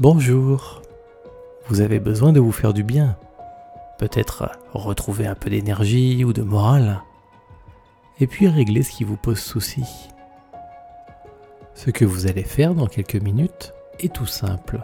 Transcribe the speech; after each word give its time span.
Bonjour. 0.00 0.80
Vous 1.68 1.82
avez 1.82 2.00
besoin 2.00 2.32
de 2.32 2.40
vous 2.40 2.52
faire 2.52 2.72
du 2.72 2.82
bien. 2.82 3.18
Peut-être 3.98 4.48
retrouver 4.72 5.26
un 5.26 5.34
peu 5.34 5.50
d'énergie 5.50 6.24
ou 6.24 6.32
de 6.32 6.40
morale. 6.40 7.02
Et 8.18 8.26
puis 8.26 8.48
régler 8.48 8.82
ce 8.82 8.92
qui 8.92 9.04
vous 9.04 9.18
pose 9.18 9.40
souci. 9.40 9.84
Ce 11.74 11.90
que 11.90 12.06
vous 12.06 12.26
allez 12.26 12.44
faire 12.44 12.74
dans 12.74 12.86
quelques 12.86 13.22
minutes 13.22 13.74
est 13.98 14.10
tout 14.10 14.24
simple. 14.24 14.80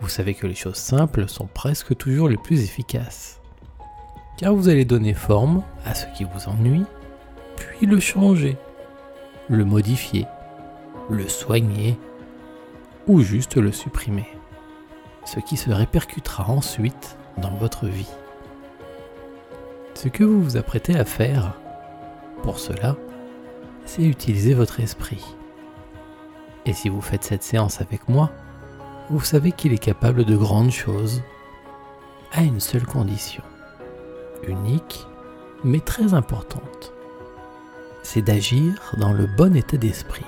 Vous 0.00 0.08
savez 0.08 0.34
que 0.34 0.46
les 0.46 0.54
choses 0.54 0.76
simples 0.76 1.28
sont 1.28 1.48
presque 1.48 1.96
toujours 1.96 2.28
les 2.28 2.36
plus 2.36 2.62
efficaces. 2.62 3.40
Car 4.36 4.54
vous 4.54 4.68
allez 4.68 4.84
donner 4.84 5.12
forme 5.12 5.64
à 5.84 5.96
ce 5.96 6.06
qui 6.16 6.22
vous 6.22 6.48
ennuie, 6.48 6.84
puis 7.56 7.84
le 7.84 7.98
changer, 7.98 8.58
le 9.48 9.64
modifier, 9.64 10.24
le 11.10 11.28
soigner 11.28 11.98
ou 13.08 13.22
juste 13.22 13.56
le 13.56 13.72
supprimer. 13.72 14.28
Ce 15.24 15.40
qui 15.40 15.56
se 15.56 15.70
répercutera 15.70 16.48
ensuite 16.50 17.16
dans 17.38 17.54
votre 17.54 17.86
vie. 17.86 18.10
Ce 19.94 20.08
que 20.08 20.24
vous 20.24 20.42
vous 20.42 20.56
apprêtez 20.56 20.96
à 20.96 21.04
faire, 21.04 21.54
pour 22.42 22.58
cela, 22.58 22.96
c'est 23.84 24.04
utiliser 24.04 24.54
votre 24.54 24.80
esprit. 24.80 25.24
Et 26.66 26.72
si 26.72 26.88
vous 26.88 27.00
faites 27.00 27.24
cette 27.24 27.42
séance 27.42 27.80
avec 27.80 28.08
moi, 28.08 28.30
vous 29.10 29.22
savez 29.22 29.52
qu'il 29.52 29.72
est 29.72 29.78
capable 29.78 30.24
de 30.24 30.36
grandes 30.36 30.70
choses 30.70 31.22
à 32.32 32.42
une 32.42 32.60
seule 32.60 32.86
condition, 32.86 33.42
unique 34.46 35.06
mais 35.64 35.80
très 35.80 36.14
importante. 36.14 36.92
C'est 38.02 38.22
d'agir 38.22 38.94
dans 38.98 39.12
le 39.12 39.26
bon 39.26 39.56
état 39.56 39.76
d'esprit, 39.76 40.26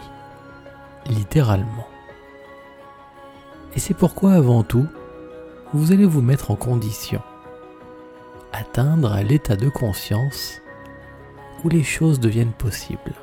littéralement. 1.06 1.90
Et 3.74 3.80
c'est 3.80 3.95
pourquoi 3.95 4.33
avant 4.33 4.62
tout, 4.62 4.87
vous 5.73 5.92
allez 5.92 6.06
vous 6.06 6.22
mettre 6.22 6.50
en 6.50 6.56
condition, 6.56 7.20
atteindre 8.53 9.17
l'état 9.22 9.56
de 9.56 9.69
conscience 9.69 10.61
où 11.64 11.69
les 11.69 11.84
choses 11.84 12.19
deviennent 12.19 12.53
possibles. 12.53 13.14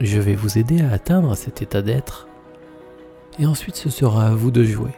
Je 0.00 0.18
vais 0.18 0.34
vous 0.34 0.58
aider 0.58 0.82
à 0.82 0.92
atteindre 0.92 1.34
cet 1.36 1.62
état 1.62 1.80
d'être 1.80 2.28
et 3.38 3.46
ensuite 3.46 3.76
ce 3.76 3.88
sera 3.88 4.26
à 4.26 4.34
vous 4.34 4.50
de 4.50 4.64
jouer. 4.64 4.94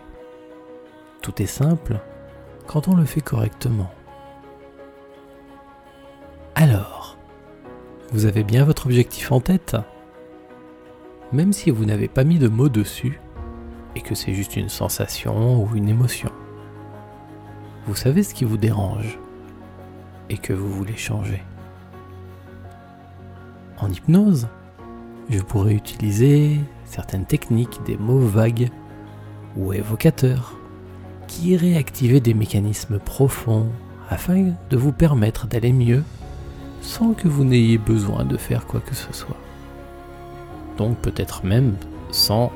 Tout 1.21 1.41
est 1.41 1.47
simple 1.47 2.01
quand 2.67 2.89
on 2.89 2.97
le 2.97 3.05
fait 3.05 3.21
correctement. 3.21 3.91
Alors, 6.55 7.17
vous 8.13 8.27
avez 8.27 8.45
bien 8.45 8.65
votre 8.65 8.87
objectif 8.87 9.33
en 9.33 9.41
tête 9.41 9.77
Même 11.33 11.53
si 11.53 11.71
vous 11.71 11.85
n'avez 11.85 12.09
pas 12.09 12.25
mis 12.25 12.39
de 12.39 12.49
mots 12.49 12.69
dessus, 12.69 13.21
et 13.95 14.01
que 14.01 14.15
c'est 14.15 14.35
juste 14.35 14.57
une 14.57 14.69
sensation 14.69 15.63
ou 15.63 15.77
une 15.77 15.89
émotion. 15.89 16.31
Vous 17.87 17.95
savez 17.95 18.23
ce 18.23 18.35
qui 18.35 18.45
vous 18.45 18.57
dérange 18.57 19.19
et 20.31 20.39
que 20.39 20.53
vous 20.53 20.71
voulez 20.71 20.97
changer. 20.97 21.43
En 23.79 23.91
hypnose, 23.91 24.49
je 25.29 25.41
pourrais 25.41 25.75
utiliser 25.75 26.61
certaines 26.85 27.27
techniques, 27.27 27.81
des 27.85 27.97
mots 27.97 28.19
vagues 28.19 28.71
ou 29.57 29.73
évocateurs 29.73 30.55
qui 31.27 31.51
iraient 31.51 31.77
activer 31.77 32.21
des 32.21 32.35
mécanismes 32.35 32.99
profonds 32.99 33.69
afin 34.09 34.53
de 34.71 34.77
vous 34.77 34.93
permettre 34.93 35.47
d'aller 35.47 35.73
mieux 35.73 36.05
sans 36.81 37.15
que 37.15 37.29
vous 37.29 37.45
n'ayez 37.45 37.79
besoin 37.79 38.25
de 38.25 38.37
faire 38.37 38.67
quoi 38.67 38.81
que 38.81 38.95
ce 38.95 39.13
soit. 39.13 39.37
Donc 40.77 40.99
peut-être 40.99 41.45
même 41.45 41.75
sans 42.11 42.53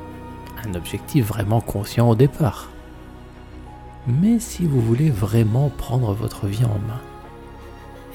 un 0.65 0.75
objectif 0.75 1.25
vraiment 1.25 1.61
conscient 1.61 2.09
au 2.09 2.15
départ. 2.15 2.69
Mais 4.07 4.39
si 4.39 4.65
vous 4.65 4.81
voulez 4.81 5.09
vraiment 5.09 5.69
prendre 5.69 6.13
votre 6.13 6.47
vie 6.47 6.65
en 6.65 6.79
main 6.87 7.01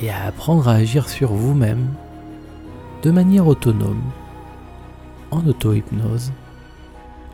et 0.01 0.11
apprendre 0.11 0.69
à 0.69 0.75
agir 0.75 1.09
sur 1.09 1.33
vous-même 1.33 1.89
de 3.03 3.11
manière 3.11 3.47
autonome, 3.47 4.03
en 5.31 5.47
auto-hypnose, 5.47 6.33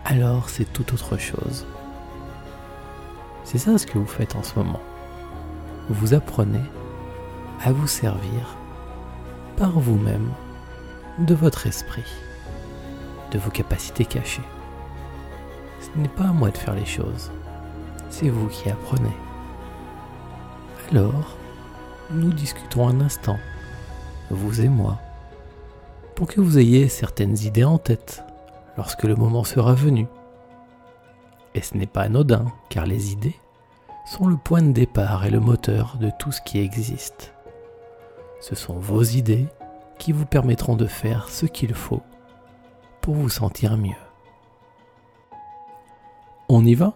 alors 0.04 0.48
c'est 0.48 0.70
tout 0.72 0.92
autre 0.92 1.16
chose. 1.16 1.66
C'est 3.44 3.58
ça 3.58 3.78
ce 3.78 3.86
que 3.86 3.98
vous 3.98 4.06
faites 4.06 4.36
en 4.36 4.42
ce 4.42 4.58
moment. 4.58 4.80
Vous 5.88 6.14
apprenez 6.14 6.62
à 7.62 7.72
vous 7.72 7.86
servir 7.86 8.56
par 9.56 9.78
vous-même 9.78 10.28
de 11.18 11.34
votre 11.34 11.66
esprit, 11.66 12.04
de 13.32 13.38
vos 13.38 13.50
capacités 13.50 14.04
cachées. 14.04 14.42
Ce 15.80 15.98
n'est 15.98 16.08
pas 16.08 16.24
à 16.24 16.32
moi 16.32 16.50
de 16.50 16.58
faire 16.58 16.74
les 16.74 16.84
choses, 16.84 17.30
c'est 18.10 18.28
vous 18.28 18.48
qui 18.48 18.68
apprenez. 18.68 19.16
Alors, 20.90 21.36
nous 22.10 22.32
discutons 22.32 22.88
un 22.88 23.00
instant, 23.00 23.38
vous 24.30 24.60
et 24.60 24.68
moi, 24.68 24.98
pour 26.14 26.26
que 26.26 26.40
vous 26.40 26.58
ayez 26.58 26.88
certaines 26.88 27.38
idées 27.38 27.64
en 27.64 27.78
tête 27.78 28.24
lorsque 28.76 29.04
le 29.04 29.14
moment 29.14 29.44
sera 29.44 29.74
venu. 29.74 30.06
Et 31.54 31.62
ce 31.62 31.76
n'est 31.76 31.86
pas 31.86 32.02
anodin, 32.02 32.46
car 32.68 32.86
les 32.86 33.12
idées 33.12 33.36
sont 34.06 34.26
le 34.26 34.36
point 34.36 34.62
de 34.62 34.72
départ 34.72 35.24
et 35.24 35.30
le 35.30 35.40
moteur 35.40 35.96
de 36.00 36.10
tout 36.18 36.32
ce 36.32 36.40
qui 36.40 36.58
existe. 36.58 37.32
Ce 38.40 38.54
sont 38.54 38.74
vos 38.74 39.02
idées 39.02 39.46
qui 39.98 40.12
vous 40.12 40.26
permettront 40.26 40.76
de 40.76 40.86
faire 40.86 41.28
ce 41.28 41.46
qu'il 41.46 41.74
faut 41.74 42.02
pour 43.00 43.14
vous 43.14 43.28
sentir 43.28 43.76
mieux. 43.76 44.09
On 46.52 46.64
y 46.64 46.74
va? 46.74 46.94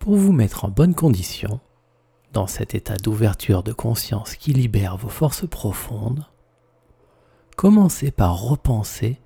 Pour 0.00 0.16
vous 0.16 0.32
mettre 0.32 0.66
en 0.66 0.68
bonne 0.68 0.94
condition, 0.94 1.60
dans 2.34 2.46
cet 2.46 2.74
état 2.74 2.96
d'ouverture 2.96 3.62
de 3.62 3.72
conscience 3.72 4.36
qui 4.36 4.52
libère 4.52 4.98
vos 4.98 5.08
forces 5.08 5.48
profondes, 5.48 6.26
commencez 7.56 8.10
par 8.10 8.38
repenser 8.38 9.18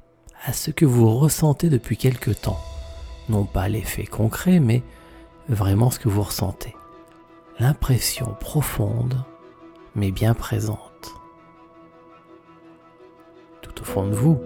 à 0.44 0.52
ce 0.52 0.70
que 0.70 0.84
vous 0.84 1.12
ressentez 1.18 1.68
depuis 1.68 1.96
quelque 1.96 2.30
temps. 2.30 2.60
Non 3.28 3.44
pas 3.44 3.68
l'effet 3.68 4.06
concret, 4.06 4.60
mais 4.60 4.84
vraiment 5.48 5.90
ce 5.90 5.98
que 5.98 6.08
vous 6.08 6.22
ressentez. 6.22 6.76
L'impression 7.58 8.36
profonde, 8.38 9.24
mais 9.96 10.12
bien 10.12 10.34
présente. 10.34 11.16
Tout 13.62 13.80
au 13.80 13.84
fond 13.84 14.06
de 14.06 14.14
vous, 14.14 14.40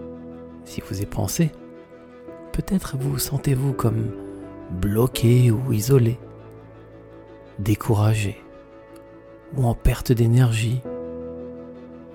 si 0.65 0.81
vous 0.81 1.03
y 1.03 1.04
pensez, 1.04 1.53
Peut-être 2.56 2.96
vous 2.96 3.18
sentez-vous 3.18 3.74
comme 3.74 4.12
bloqué 4.70 5.50
ou 5.50 5.74
isolé, 5.74 6.18
découragé 7.58 8.42
ou 9.54 9.66
en 9.66 9.74
perte 9.74 10.10
d'énergie, 10.10 10.80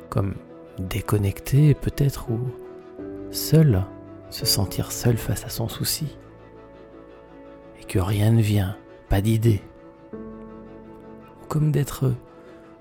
comme 0.10 0.34
déconnecté 0.80 1.76
peut-être 1.76 2.32
ou 2.32 2.40
seul, 3.30 3.84
se 4.32 4.48
sentir 4.48 4.92
seul 4.92 5.16
face 5.16 5.46
à 5.46 5.50
son 5.50 5.70
souci, 5.70 6.18
et 7.80 7.84
que 7.84 8.00
rien 8.00 8.32
ne 8.32 8.42
vient, 8.42 8.76
pas 9.10 9.22
d'idée, 9.22 9.62
ou 10.12 11.46
comme 11.50 11.72
d'être 11.72 12.16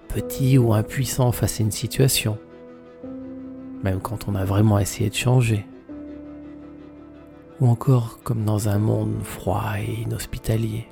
petit 0.08 0.56
ou 0.56 0.72
impuissant 0.72 1.30
face 1.30 1.60
à 1.60 1.64
une 1.64 1.72
situation, 1.72 2.38
même 3.84 4.00
quand 4.00 4.28
on 4.28 4.34
a 4.34 4.46
vraiment 4.46 4.78
essayé 4.78 5.10
de 5.10 5.14
changer 5.14 5.66
ou 7.60 7.68
encore 7.68 8.18
comme 8.22 8.44
dans 8.44 8.68
un 8.68 8.78
monde 8.78 9.22
froid 9.22 9.74
et 9.78 10.02
inhospitalier. 10.02 10.86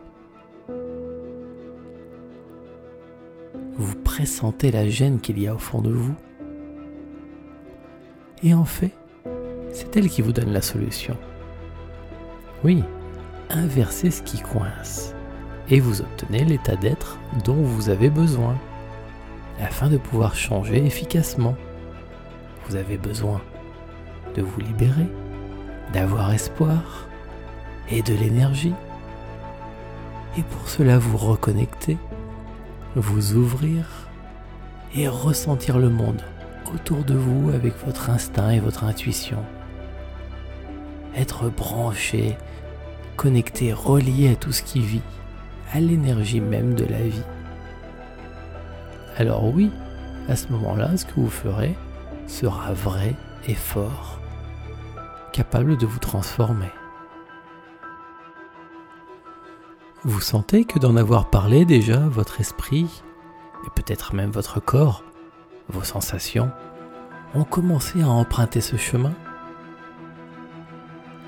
Vous 3.76 3.94
pressentez 4.02 4.70
la 4.70 4.88
gêne 4.88 5.20
qu'il 5.20 5.40
y 5.40 5.46
a 5.46 5.54
au 5.54 5.58
fond 5.58 5.80
de 5.80 5.92
vous. 5.92 6.14
Et 8.42 8.52
en 8.54 8.64
fait, 8.64 8.92
c'est 9.72 9.96
elle 9.96 10.08
qui 10.08 10.22
vous 10.22 10.32
donne 10.32 10.52
la 10.52 10.62
solution. 10.62 11.16
Oui, 12.65 12.82
inversez 13.50 14.10
ce 14.10 14.22
qui 14.22 14.41
coince 14.41 15.14
et 15.71 15.80
vous 15.80 16.00
obtenez 16.00 16.44
l'état 16.44 16.76
d'être 16.76 17.18
dont 17.44 17.62
vous 17.62 17.88
avez 17.88 18.10
besoin 18.10 18.56
afin 19.60 19.88
de 19.88 19.97
pouvoir 19.97 20.34
changer 20.34 20.84
efficacement. 20.84 21.54
Vous 22.66 22.76
avez 22.76 22.97
besoin 22.97 23.41
de 24.34 24.42
vous 24.42 24.60
libérer 24.60 25.06
d'avoir 25.92 26.32
espoir 26.32 27.08
et 27.90 28.02
de 28.02 28.14
l'énergie. 28.14 28.74
Et 30.36 30.42
pour 30.42 30.68
cela 30.68 30.98
vous 30.98 31.16
reconnecter, 31.16 31.96
vous 32.94 33.34
ouvrir 33.34 33.84
et 34.94 35.08
ressentir 35.08 35.78
le 35.78 35.88
monde 35.88 36.22
autour 36.74 37.04
de 37.04 37.14
vous 37.14 37.50
avec 37.50 37.74
votre 37.84 38.10
instinct 38.10 38.50
et 38.50 38.60
votre 38.60 38.84
intuition. 38.84 39.44
Être 41.16 41.48
branché, 41.48 42.36
connecté, 43.16 43.72
relié 43.72 44.32
à 44.32 44.36
tout 44.36 44.52
ce 44.52 44.62
qui 44.62 44.80
vit, 44.80 45.02
à 45.72 45.80
l'énergie 45.80 46.40
même 46.40 46.74
de 46.74 46.84
la 46.84 47.00
vie. 47.00 47.24
Alors 49.16 49.44
oui, 49.52 49.70
à 50.28 50.36
ce 50.36 50.48
moment-là, 50.52 50.96
ce 50.96 51.04
que 51.04 51.14
vous 51.16 51.30
ferez 51.30 51.74
sera 52.26 52.72
vrai 52.72 53.14
et 53.48 53.54
fort 53.54 54.20
capable 55.38 55.76
de 55.76 55.86
vous 55.86 56.00
transformer. 56.00 56.72
Vous 60.02 60.20
sentez 60.20 60.64
que 60.64 60.80
d'en 60.80 60.96
avoir 60.96 61.30
parlé 61.30 61.64
déjà, 61.64 62.00
votre 62.08 62.40
esprit, 62.40 63.04
et 63.64 63.70
peut-être 63.70 64.16
même 64.16 64.32
votre 64.32 64.58
corps, 64.58 65.04
vos 65.68 65.84
sensations, 65.84 66.50
ont 67.36 67.44
commencé 67.44 68.02
à 68.02 68.08
emprunter 68.08 68.60
ce 68.60 68.76
chemin 68.76 69.12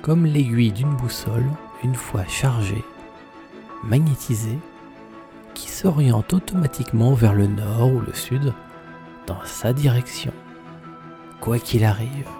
Comme 0.03 0.27
l'aiguille 0.27 0.73
d'une 0.73 0.97
boussole, 0.97 1.49
une 1.85 1.95
fois 1.95 2.25
chargée, 2.27 2.85
magnétisée, 3.85 4.59
qui 5.55 5.71
s'oriente 5.71 6.35
automatiquement 6.35 7.15
vers 7.15 7.35
le 7.35 7.47
nord 7.47 7.93
ou 7.93 8.01
le 8.01 8.13
sud 8.13 8.55
dans 9.29 9.45
sa 9.45 9.73
direction, 9.73 10.33
quoi 11.41 11.61
qu'il 11.61 11.85
arrive. 11.85 12.40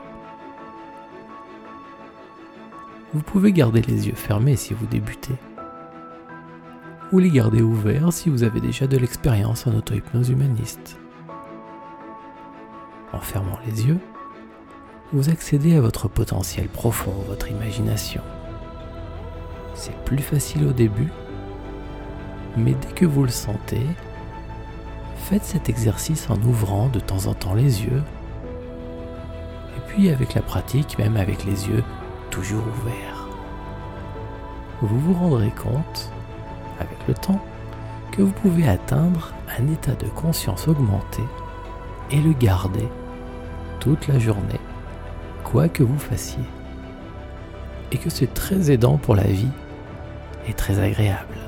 Vous 3.13 3.23
pouvez 3.23 3.51
garder 3.51 3.83
les 3.83 4.07
yeux 4.07 4.15
fermés 4.15 4.55
si 4.55 4.73
vous 4.73 4.87
débutez, 4.87 5.35
ou 7.11 7.19
les 7.19 7.31
garder 7.31 7.61
ouverts 7.61 8.13
si 8.13 8.31
vous 8.31 8.45
avez 8.45 8.61
déjà 8.61 8.87
de 8.87 8.97
l'expérience 8.97 9.67
en 9.67 9.75
auto-hypnose 9.75 10.31
humaniste. 10.31 10.97
En 13.13 13.19
fermant 13.19 13.59
les 13.67 13.89
yeux, 13.89 13.99
vous 15.13 15.29
accédez 15.29 15.75
à 15.75 15.81
votre 15.81 16.07
potentiel 16.07 16.69
profond, 16.69 17.13
votre 17.27 17.51
imagination. 17.51 18.23
C'est 19.75 19.97
plus 20.05 20.19
facile 20.19 20.69
au 20.69 20.73
début, 20.73 21.11
mais 22.57 22.75
dès 22.75 22.95
que 22.95 23.07
vous 23.07 23.25
le 23.25 23.31
sentez, 23.31 23.85
faites 25.17 25.45
cet 25.45 25.69
exercice 25.69 26.31
en 26.31 26.41
ouvrant 26.43 26.87
de 26.87 27.01
temps 27.01 27.27
en 27.27 27.35
temps 27.35 27.55
les 27.55 27.83
yeux, 27.83 28.05
et 29.77 29.81
puis 29.89 30.11
avec 30.11 30.35
la 30.35 30.43
pratique, 30.43 30.97
même 30.97 31.17
avec 31.17 31.45
les 31.45 31.69
yeux 31.69 31.83
toujours 32.31 32.63
ouverts. 32.81 33.29
Vous 34.81 34.99
vous 34.99 35.15
rendrez 35.15 35.51
compte, 35.51 36.11
avec 36.79 36.97
le 37.07 37.15
temps, 37.15 37.41
que 38.13 38.23
vous 38.23 38.33
pouvez 38.33 38.69
atteindre 38.69 39.33
un 39.59 39.69
état 39.69 39.95
de 39.95 40.07
conscience 40.07 40.69
augmenté 40.69 41.23
et 42.11 42.21
le 42.21 42.33
garder 42.33 42.89
toute 43.79 44.09
la 44.09 44.19
journée, 44.19 44.61
quoi 45.45 45.69
que 45.69 45.83
vous 45.83 45.99
fassiez. 45.99 46.45
Et 47.93 47.99
que 47.99 48.11
c'est 48.11 48.33
très 48.33 48.71
aidant 48.71 48.97
pour 48.97 49.17
la 49.17 49.25
vie 49.25 49.51
et 50.49 50.55
très 50.55 50.79
agréable. 50.79 51.39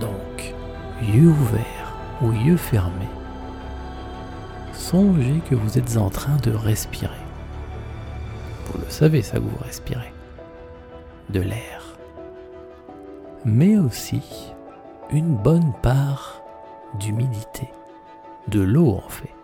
Donc, 0.00 0.54
yeux 1.02 1.28
ouverts 1.28 1.94
ou 2.20 2.32
yeux 2.32 2.56
fermés, 2.56 3.08
songez 4.72 5.40
que 5.48 5.54
vous 5.54 5.78
êtes 5.78 5.96
en 5.96 6.10
train 6.10 6.36
de 6.42 6.50
respirer. 6.50 7.27
Le 8.88 8.92
savez, 8.92 9.20
ça 9.20 9.36
que 9.36 9.42
vous 9.42 9.64
respirez. 9.64 10.14
De 11.28 11.40
l'air. 11.40 11.98
Mais 13.44 13.76
aussi 13.76 14.22
une 15.12 15.36
bonne 15.36 15.74
part 15.82 16.42
d'humidité. 16.98 17.68
De 18.48 18.60
l'eau 18.60 18.92
en 18.92 19.08
fait. 19.10 19.34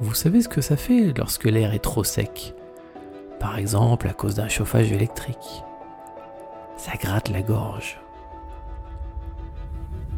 Vous 0.00 0.14
savez 0.14 0.40
ce 0.40 0.48
que 0.48 0.62
ça 0.62 0.78
fait 0.78 1.12
lorsque 1.14 1.44
l'air 1.44 1.74
est 1.74 1.78
trop 1.78 2.04
sec? 2.04 2.54
Par 3.38 3.58
exemple 3.58 4.08
à 4.08 4.14
cause 4.14 4.36
d'un 4.36 4.48
chauffage 4.48 4.90
électrique. 4.90 5.62
Ça 6.78 6.92
gratte 6.98 7.28
la 7.28 7.42
gorge. 7.42 8.00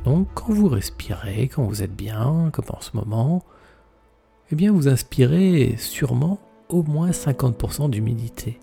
Donc 0.05 0.29
quand 0.35 0.53
vous 0.53 0.69
respirez, 0.69 1.49
quand 1.49 1.65
vous 1.65 1.83
êtes 1.83 1.97
bien, 1.97 2.51
comme 2.53 2.67
en 2.69 2.81
ce 2.81 2.93
moment, 2.95 3.43
eh 4.53 4.55
bien 4.55 4.71
vous 4.71 4.87
inspirez 4.87 5.75
sûrement 5.79 6.39
au 6.75 6.83
moins 6.83 7.11
50% 7.11 7.89
d'humidité. 7.89 8.59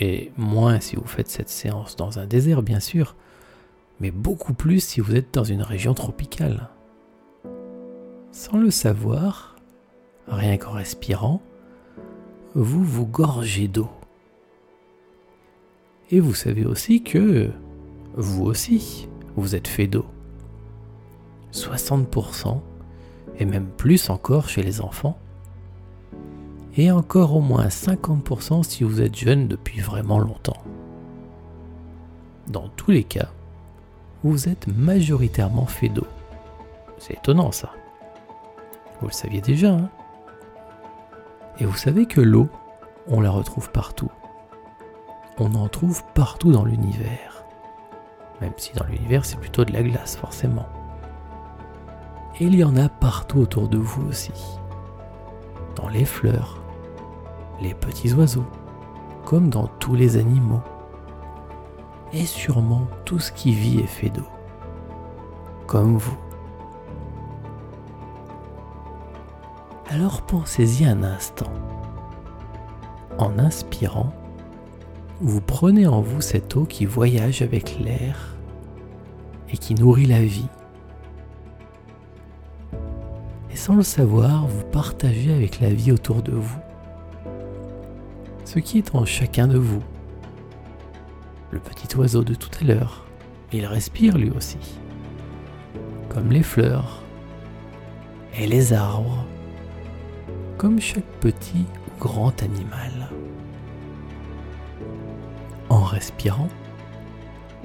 Et 0.00 0.32
moins 0.36 0.80
si 0.80 0.96
vous 0.96 1.06
faites 1.06 1.28
cette 1.28 1.48
séance 1.48 1.94
dans 1.94 2.18
un 2.18 2.26
désert, 2.26 2.62
bien 2.62 2.80
sûr, 2.80 3.14
mais 4.00 4.10
beaucoup 4.10 4.54
plus 4.54 4.80
si 4.80 5.00
vous 5.00 5.14
êtes 5.14 5.32
dans 5.32 5.44
une 5.44 5.62
région 5.62 5.94
tropicale. 5.94 6.68
Sans 8.32 8.58
le 8.58 8.72
savoir, 8.72 9.54
rien 10.26 10.56
qu'en 10.56 10.72
respirant, 10.72 11.40
vous 12.54 12.82
vous 12.82 13.06
gorgez 13.06 13.68
d'eau. 13.68 13.88
Et 16.10 16.18
vous 16.18 16.34
savez 16.34 16.64
aussi 16.64 17.04
que 17.04 17.50
vous 18.16 18.44
aussi, 18.44 19.08
vous 19.36 19.54
êtes 19.54 19.68
fait 19.68 19.86
d'eau. 19.86 20.06
60% 21.52 22.60
et 23.38 23.44
même 23.44 23.68
plus 23.76 24.10
encore 24.10 24.48
chez 24.48 24.64
les 24.64 24.80
enfants. 24.80 25.16
Et 26.78 26.92
encore 26.92 27.34
au 27.34 27.40
moins 27.40 27.66
50% 27.66 28.62
si 28.62 28.84
vous 28.84 29.02
êtes 29.02 29.16
jeune 29.16 29.48
depuis 29.48 29.80
vraiment 29.80 30.20
longtemps. 30.20 30.62
Dans 32.46 32.68
tous 32.68 32.92
les 32.92 33.02
cas, 33.02 33.30
vous 34.22 34.48
êtes 34.48 34.68
majoritairement 34.68 35.66
fait 35.66 35.88
d'eau. 35.88 36.06
C'est 36.98 37.14
étonnant 37.14 37.50
ça. 37.50 37.72
Vous 39.00 39.08
le 39.08 39.12
saviez 39.12 39.40
déjà. 39.40 39.72
Hein 39.72 39.90
Et 41.58 41.64
vous 41.64 41.76
savez 41.76 42.06
que 42.06 42.20
l'eau, 42.20 42.48
on 43.08 43.20
la 43.20 43.32
retrouve 43.32 43.72
partout. 43.72 44.12
On 45.38 45.56
en 45.56 45.66
trouve 45.66 46.04
partout 46.14 46.52
dans 46.52 46.64
l'univers. 46.64 47.44
Même 48.40 48.54
si 48.56 48.72
dans 48.74 48.86
l'univers 48.86 49.24
c'est 49.24 49.40
plutôt 49.40 49.64
de 49.64 49.72
la 49.72 49.82
glace 49.82 50.14
forcément. 50.14 50.68
Et 52.38 52.44
il 52.44 52.54
y 52.54 52.62
en 52.62 52.76
a 52.76 52.88
partout 52.88 53.40
autour 53.40 53.68
de 53.68 53.78
vous 53.78 54.06
aussi. 54.08 54.30
Dans 55.74 55.88
les 55.88 56.04
fleurs, 56.04 56.57
les 57.60 57.74
petits 57.74 58.12
oiseaux, 58.14 58.46
comme 59.24 59.50
dans 59.50 59.66
tous 59.66 59.94
les 59.94 60.16
animaux. 60.16 60.62
Et 62.12 62.24
sûrement 62.24 62.86
tout 63.04 63.18
ce 63.18 63.32
qui 63.32 63.52
vit 63.52 63.80
est 63.80 63.86
fait 63.86 64.10
d'eau. 64.10 64.28
Comme 65.66 65.96
vous. 65.96 66.16
Alors 69.90 70.22
pensez-y 70.22 70.84
un 70.84 71.02
instant. 71.02 71.52
En 73.18 73.38
inspirant, 73.38 74.12
vous 75.20 75.40
prenez 75.40 75.86
en 75.86 76.00
vous 76.00 76.20
cette 76.20 76.54
eau 76.56 76.64
qui 76.64 76.86
voyage 76.86 77.42
avec 77.42 77.78
l'air 77.78 78.36
et 79.50 79.56
qui 79.56 79.74
nourrit 79.74 80.06
la 80.06 80.22
vie. 80.22 80.48
Et 83.50 83.56
sans 83.56 83.74
le 83.74 83.82
savoir, 83.82 84.46
vous 84.46 84.64
partagez 84.64 85.32
avec 85.32 85.60
la 85.60 85.70
vie 85.70 85.90
autour 85.90 86.22
de 86.22 86.32
vous 86.32 86.60
ce 88.48 88.60
qui 88.60 88.78
est 88.78 88.94
en 88.94 89.04
chacun 89.04 89.46
de 89.46 89.58
vous. 89.58 89.82
Le 91.50 91.58
petit 91.58 91.94
oiseau 91.98 92.24
de 92.24 92.34
tout 92.34 92.48
à 92.62 92.64
l'heure, 92.64 93.04
il 93.52 93.66
respire 93.66 94.16
lui 94.16 94.30
aussi, 94.30 94.56
comme 96.08 96.30
les 96.30 96.42
fleurs 96.42 97.02
et 98.38 98.46
les 98.46 98.72
arbres 98.72 99.26
comme 100.56 100.80
chaque 100.80 101.10
petit 101.20 101.66
ou 101.86 102.00
grand 102.00 102.42
animal. 102.42 103.10
En 105.68 105.82
respirant, 105.82 106.48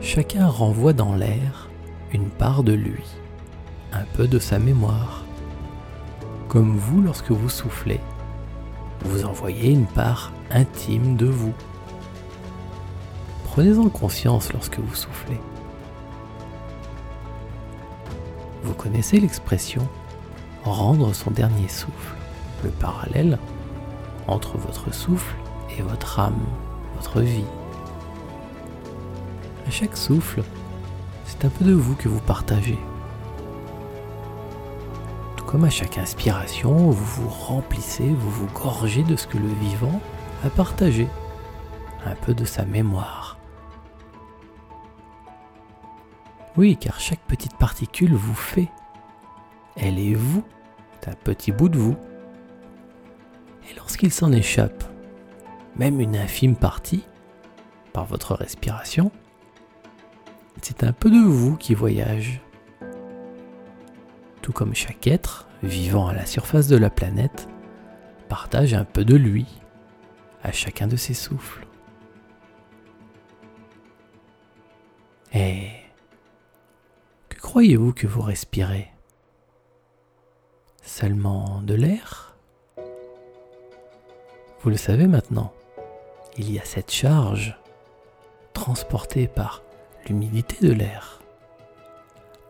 chacun 0.01 0.47
renvoie 0.47 0.91
dans 0.91 1.15
l'air 1.15 1.69
une 2.11 2.29
part 2.29 2.61
de 2.61 2.73
lui, 2.73 3.05
un 3.93 4.03
peu 4.15 4.27
de 4.27 4.37
sa 4.37 4.59
mémoire. 4.59 5.23
Comme 6.49 6.75
vous 6.75 7.01
lorsque 7.01 7.31
vous 7.31 7.49
soufflez, 7.49 8.01
vous 9.05 9.23
envoyez 9.23 9.71
une 9.71 9.87
part 9.87 10.33
intime 10.53 11.15
de 11.17 11.25
vous. 11.25 11.53
Prenez-en 13.45 13.89
conscience 13.89 14.53
lorsque 14.53 14.79
vous 14.79 14.95
soufflez. 14.95 15.39
Vous 18.63 18.73
connaissez 18.73 19.19
l'expression 19.19 19.87
rendre 20.63 21.13
son 21.13 21.31
dernier 21.31 21.67
souffle 21.67 22.15
le 22.63 22.69
parallèle 22.69 23.37
entre 24.27 24.57
votre 24.57 24.93
souffle 24.93 25.35
et 25.77 25.81
votre 25.81 26.19
âme, 26.19 26.39
votre 26.95 27.19
vie. 27.19 27.45
À 29.67 29.69
chaque 29.69 29.97
souffle, 29.97 30.43
c'est 31.25 31.45
un 31.45 31.49
peu 31.49 31.65
de 31.65 31.73
vous 31.73 31.95
que 31.95 32.07
vous 32.07 32.21
partagez. 32.21 32.79
Tout 35.35 35.45
comme 35.45 35.65
à 35.65 35.69
chaque 35.69 35.97
inspiration, 35.97 36.89
vous 36.89 37.23
vous 37.23 37.29
remplissez, 37.29 38.07
vous 38.07 38.29
vous 38.29 38.47
gorgez 38.53 39.03
de 39.03 39.15
ce 39.15 39.27
que 39.27 39.37
le 39.37 39.49
vivant 39.61 39.99
a 40.43 40.49
partagé, 40.49 41.07
un 42.05 42.15
peu 42.15 42.33
de 42.33 42.45
sa 42.45 42.65
mémoire. 42.65 43.37
Oui, 46.57 46.77
car 46.77 46.99
chaque 46.99 47.21
petite 47.21 47.55
particule 47.57 48.13
vous 48.13 48.35
fait. 48.35 48.69
Elle 49.75 49.97
est 49.97 50.13
vous, 50.13 50.43
un 51.07 51.15
petit 51.15 51.51
bout 51.51 51.69
de 51.69 51.77
vous. 51.77 51.95
Et 53.69 53.75
lorsqu'il 53.75 54.11
s'en 54.11 54.31
échappe, 54.31 54.83
même 55.75 55.99
une 55.99 56.15
infime 56.15 56.55
partie, 56.55 57.05
par 57.91 58.05
votre 58.05 58.35
respiration, 58.35 59.11
c'est 60.61 60.83
un 60.83 60.93
peu 60.93 61.09
de 61.09 61.19
vous 61.19 61.55
qui 61.55 61.73
voyage. 61.73 62.41
tout 64.41 64.51
comme 64.51 64.75
chaque 64.75 65.07
être 65.07 65.47
vivant 65.63 66.07
à 66.07 66.13
la 66.13 66.25
surface 66.25 66.67
de 66.67 66.75
la 66.75 66.89
planète 66.89 67.47
partage 68.27 68.73
un 68.73 68.83
peu 68.83 69.05
de 69.05 69.15
lui 69.15 69.45
à 70.43 70.51
chacun 70.51 70.87
de 70.87 70.95
ses 70.95 71.13
souffles. 71.13 71.65
Et 75.33 75.69
que 77.29 77.39
croyez-vous 77.39 77.93
que 77.93 78.05
vous 78.05 78.21
respirez? 78.21 78.91
Seulement 80.83 81.61
de 81.61 81.73
l'air? 81.73 82.35
Vous 84.61 84.69
le 84.69 84.77
savez 84.77 85.07
maintenant, 85.07 85.53
il 86.37 86.51
y 86.51 86.59
a 86.59 86.65
cette 86.65 86.91
charge 86.91 87.57
transportée 88.53 89.27
par 89.27 89.63
l'humidité 90.05 90.67
de 90.67 90.73
l'air, 90.73 91.21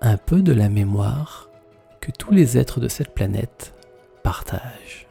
un 0.02 0.18
peu 0.18 0.42
de 0.42 0.54
la 0.54 0.70
mémoire 0.70 1.50
que 2.02 2.12
tous 2.12 2.32
les 2.32 2.58
êtres 2.58 2.80
de 2.80 2.88
cette 2.88 3.14
planète 3.14 3.74
partagent. 4.22 5.08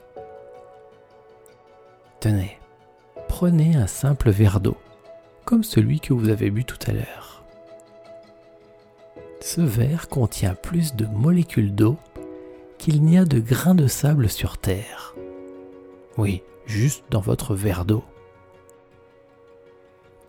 Tenez, 2.20 2.58
prenez 3.42 3.74
un 3.74 3.88
simple 3.88 4.30
verre 4.30 4.60
d'eau, 4.60 4.76
comme 5.44 5.64
celui 5.64 5.98
que 5.98 6.12
vous 6.12 6.28
avez 6.28 6.48
bu 6.48 6.64
tout 6.64 6.78
à 6.86 6.92
l'heure. 6.92 7.42
Ce 9.40 9.60
verre 9.60 10.08
contient 10.08 10.54
plus 10.54 10.94
de 10.94 11.06
molécules 11.06 11.74
d'eau 11.74 11.96
qu'il 12.78 13.02
n'y 13.02 13.18
a 13.18 13.24
de 13.24 13.40
grains 13.40 13.74
de 13.74 13.88
sable 13.88 14.28
sur 14.28 14.58
Terre. 14.58 15.16
Oui, 16.18 16.44
juste 16.66 17.02
dans 17.10 17.18
votre 17.20 17.56
verre 17.56 17.84
d'eau. 17.84 18.04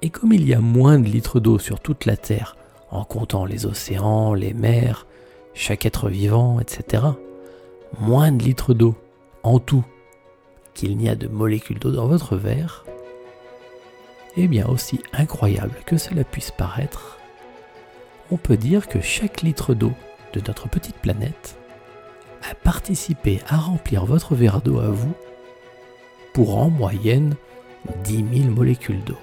Et 0.01 0.10
comme 0.10 0.34
il 0.34 0.48
y 0.48 0.55
a 0.55 0.60
moins 0.60 0.98
de 0.98 1.05
litres 1.05 1.39
d'eau 1.39 1.60
sur 1.60 1.79
toute 1.82 2.08
la 2.08 2.17
Terre, 2.17 2.58
en 2.89 3.03
comptant 3.03 3.46
les 3.46 3.67
océans, 3.67 4.34
les 4.34 4.55
mers, 4.55 5.05
chaque 5.53 5.86
être 5.86 6.10
vivant, 6.10 6.60
etc., 6.60 7.03
moins 8.00 8.32
de 8.32 8.43
litres 8.43 8.74
d'eau 8.74 8.96
en 9.43 9.60
tout 9.60 9.86
qu'il 10.74 10.98
n'y 10.98 11.10
a 11.10 11.15
de 11.15 11.27
molécules 11.27 11.77
d'eau 11.77 11.91
dans 11.91 12.08
votre 12.08 12.38
verre, 12.38 12.84
eh 14.38 14.48
bien 14.48 14.68
aussi 14.68 15.02
incroyable 15.13 15.75
que 15.86 15.98
cela 15.98 16.24
puisse 16.24 16.52
paraître, 16.52 17.20
on 18.32 18.38
peut 18.38 18.58
dire 18.58 18.88
que 18.88 19.02
chaque 19.02 19.42
litre 19.42 19.74
d'eau 19.74 19.94
de 20.34 20.42
notre 20.48 20.68
petite 20.68 20.98
planète 20.98 21.58
a 22.50 22.56
participé 22.56 23.42
à 23.48 23.58
remplir 23.58 24.06
votre 24.06 24.36
verre 24.36 24.62
d'eau 24.62 24.80
à 24.80 24.90
vous 24.90 25.13
pour 26.34 26.58
en 26.58 26.70
moyenne 26.70 27.36
10 28.04 28.25
000 28.44 28.50
molécules 28.50 29.04
d'eau. 29.04 29.20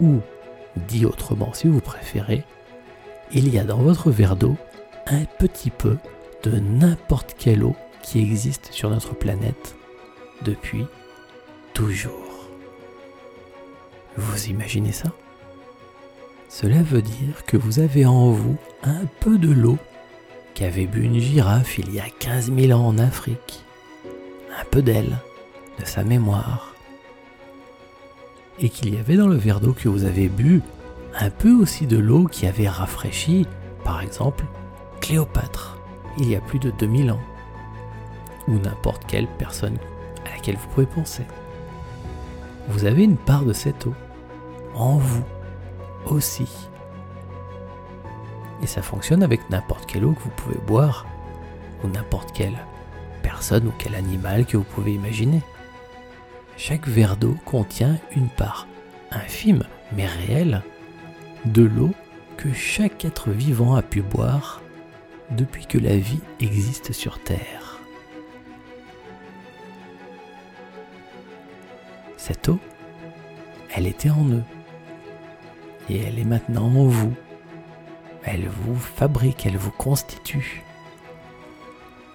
Ou, 0.00 0.20
dit 0.76 1.04
autrement 1.04 1.52
si 1.52 1.68
vous 1.68 1.80
préférez, 1.80 2.44
il 3.32 3.52
y 3.52 3.58
a 3.58 3.64
dans 3.64 3.78
votre 3.78 4.10
verre 4.10 4.36
d'eau 4.36 4.56
un 5.06 5.24
petit 5.24 5.70
peu 5.70 5.96
de 6.42 6.58
n'importe 6.58 7.34
quelle 7.38 7.64
eau 7.64 7.76
qui 8.02 8.20
existe 8.20 8.72
sur 8.72 8.90
notre 8.90 9.14
planète 9.14 9.76
depuis 10.42 10.86
toujours. 11.74 12.29
Vous 14.16 14.46
imaginez 14.46 14.92
ça? 14.92 15.10
Cela 16.48 16.82
veut 16.82 17.02
dire 17.02 17.44
que 17.46 17.56
vous 17.56 17.78
avez 17.78 18.06
en 18.06 18.30
vous 18.32 18.56
un 18.82 19.06
peu 19.20 19.38
de 19.38 19.52
l'eau 19.52 19.78
qu'avait 20.54 20.86
bu 20.86 21.04
une 21.04 21.20
girafe 21.20 21.78
il 21.78 21.94
y 21.94 22.00
a 22.00 22.08
15 22.18 22.52
000 22.52 22.78
ans 22.78 22.86
en 22.86 22.98
Afrique, 22.98 23.64
un 24.58 24.64
peu 24.70 24.82
d'elle, 24.82 25.18
de 25.78 25.84
sa 25.84 26.02
mémoire, 26.02 26.74
et 28.58 28.68
qu'il 28.68 28.92
y 28.94 28.98
avait 28.98 29.16
dans 29.16 29.28
le 29.28 29.36
verre 29.36 29.60
d'eau 29.60 29.72
que 29.72 29.88
vous 29.88 30.04
avez 30.04 30.28
bu 30.28 30.60
un 31.18 31.30
peu 31.30 31.52
aussi 31.52 31.86
de 31.86 31.96
l'eau 31.96 32.26
qui 32.26 32.46
avait 32.46 32.68
rafraîchi, 32.68 33.46
par 33.84 34.02
exemple, 34.02 34.44
Cléopâtre, 35.00 35.78
il 36.18 36.28
y 36.28 36.36
a 36.36 36.40
plus 36.40 36.58
de 36.58 36.70
2000 36.72 37.12
ans, 37.12 37.20
ou 38.48 38.58
n'importe 38.58 39.06
quelle 39.06 39.28
personne 39.38 39.78
à 40.26 40.34
laquelle 40.34 40.56
vous 40.56 40.68
pouvez 40.68 40.86
penser. 40.86 41.22
Vous 42.70 42.84
avez 42.84 43.02
une 43.02 43.16
part 43.16 43.44
de 43.44 43.52
cette 43.52 43.86
eau 43.86 43.94
en 44.74 44.96
vous 44.96 45.24
aussi. 46.06 46.48
Et 48.62 48.66
ça 48.66 48.80
fonctionne 48.80 49.22
avec 49.22 49.50
n'importe 49.50 49.86
quelle 49.86 50.04
eau 50.04 50.12
que 50.12 50.22
vous 50.22 50.30
pouvez 50.30 50.58
boire, 50.66 51.06
ou 51.82 51.88
n'importe 51.88 52.32
quelle 52.32 52.58
personne 53.22 53.66
ou 53.66 53.72
quel 53.78 53.94
animal 53.94 54.46
que 54.46 54.56
vous 54.56 54.64
pouvez 54.64 54.94
imaginer. 54.94 55.42
Chaque 56.56 56.86
verre 56.86 57.16
d'eau 57.16 57.36
contient 57.44 57.98
une 58.14 58.28
part 58.28 58.66
infime 59.10 59.64
mais 59.92 60.06
réelle 60.06 60.62
de 61.46 61.62
l'eau 61.62 61.90
que 62.36 62.52
chaque 62.52 63.04
être 63.04 63.30
vivant 63.30 63.74
a 63.74 63.82
pu 63.82 64.02
boire 64.02 64.62
depuis 65.30 65.66
que 65.66 65.78
la 65.78 65.96
vie 65.96 66.20
existe 66.38 66.92
sur 66.92 67.18
Terre. 67.18 67.69
Cette 72.30 72.48
eau, 72.48 72.60
elle 73.74 73.88
était 73.88 74.08
en 74.08 74.24
eux. 74.28 74.44
Et 75.88 75.98
elle 75.98 76.16
est 76.16 76.24
maintenant 76.24 76.66
en 76.66 76.86
vous. 76.86 77.12
Elle 78.22 78.46
vous 78.46 78.76
fabrique, 78.76 79.46
elle 79.46 79.56
vous 79.56 79.72
constitue. 79.72 80.62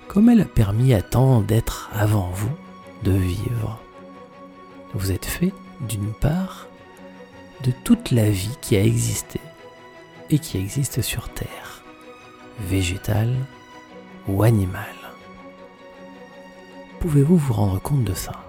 Comme 0.08 0.30
elle 0.30 0.40
a 0.40 0.46
permis 0.46 0.94
à 0.94 1.02
tant 1.02 1.42
d'êtres 1.42 1.90
avant 1.94 2.30
vous 2.30 2.56
de 3.04 3.12
vivre. 3.12 3.82
Vous 4.94 5.12
êtes 5.12 5.26
fait, 5.26 5.52
d'une 5.82 6.14
part, 6.14 6.68
de 7.66 7.72
toute 7.84 8.12
la 8.12 8.30
vie 8.30 8.56
qui 8.62 8.78
a 8.78 8.84
existé 8.86 9.42
et 10.30 10.40
qui 10.40 10.58
existe 10.58 11.02
sur 11.02 11.28
Terre, 11.28 11.84
végétale 12.62 13.36
ou 14.30 14.44
animale. 14.44 14.80
Pouvez-vous 17.02 17.36
vous 17.36 17.54
rendre 17.54 17.82
compte 17.82 18.06
de 18.06 18.14
ça? 18.14 18.45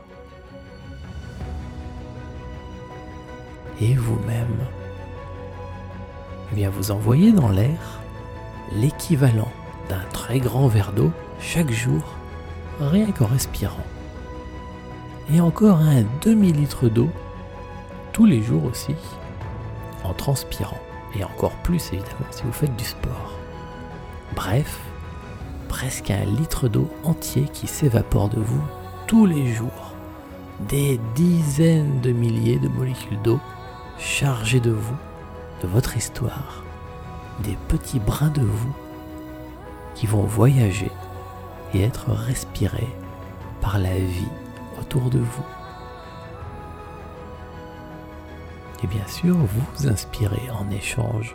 Et 3.81 3.95
vous-même, 3.95 4.67
vous 6.71 6.91
envoyez 6.91 7.33
dans 7.33 7.49
l'air 7.49 8.01
l'équivalent 8.73 9.51
d'un 9.89 10.03
très 10.13 10.39
grand 10.39 10.67
verre 10.67 10.93
d'eau 10.93 11.11
chaque 11.41 11.71
jour, 11.71 12.03
rien 12.81 13.11
qu'en 13.13 13.27
respirant. 13.27 13.85
Et 15.33 15.41
encore 15.41 15.79
un 15.79 16.05
demi-litre 16.23 16.89
d'eau 16.89 17.11
tous 18.13 18.27
les 18.27 18.43
jours 18.43 18.65
aussi, 18.65 18.95
en 20.05 20.15
transpirant, 20.15 20.81
et 21.15 21.25
encore 21.25 21.57
plus 21.63 21.93
évidemment 21.93 22.31
si 22.31 22.43
vous 22.45 22.53
faites 22.53 22.77
du 22.77 22.85
sport. 22.85 23.33
Bref, 24.35 24.79
presque 25.69 26.11
un 26.11 26.25
litre 26.25 26.69
d'eau 26.69 26.89
entier 27.05 27.45
qui 27.53 27.67
s'évapore 27.67 28.29
de 28.29 28.41
vous 28.41 28.63
tous 29.07 29.27
les 29.27 29.53
jours. 29.53 29.93
Des 30.69 30.99
dizaines 31.15 32.01
de 32.01 32.13
milliers 32.13 32.59
de 32.59 32.69
molécules 32.69 33.21
d'eau 33.23 33.39
chargées 33.99 34.61
de 34.61 34.71
vous, 34.71 34.97
de 35.63 35.69
votre 35.69 35.97
histoire, 35.97 36.63
des 37.41 37.57
petits 37.69 37.99
brins 38.01 38.31
de 38.31 38.43
vous 38.43 38.75
qui 39.95 40.07
vont 40.07 40.23
voyager 40.23 40.91
et 41.75 41.83
être 41.83 42.11
respirés 42.11 42.95
par 43.61 43.79
la 43.79 43.95
vie 43.95 44.29
autour 44.79 45.11
de 45.11 45.19
vous. 45.19 45.45
Et 48.83 48.87
bien 48.87 49.07
sûr, 49.07 49.37
vous 49.37 49.89
inspirez 49.89 50.51
en 50.51 50.71
échange 50.71 51.35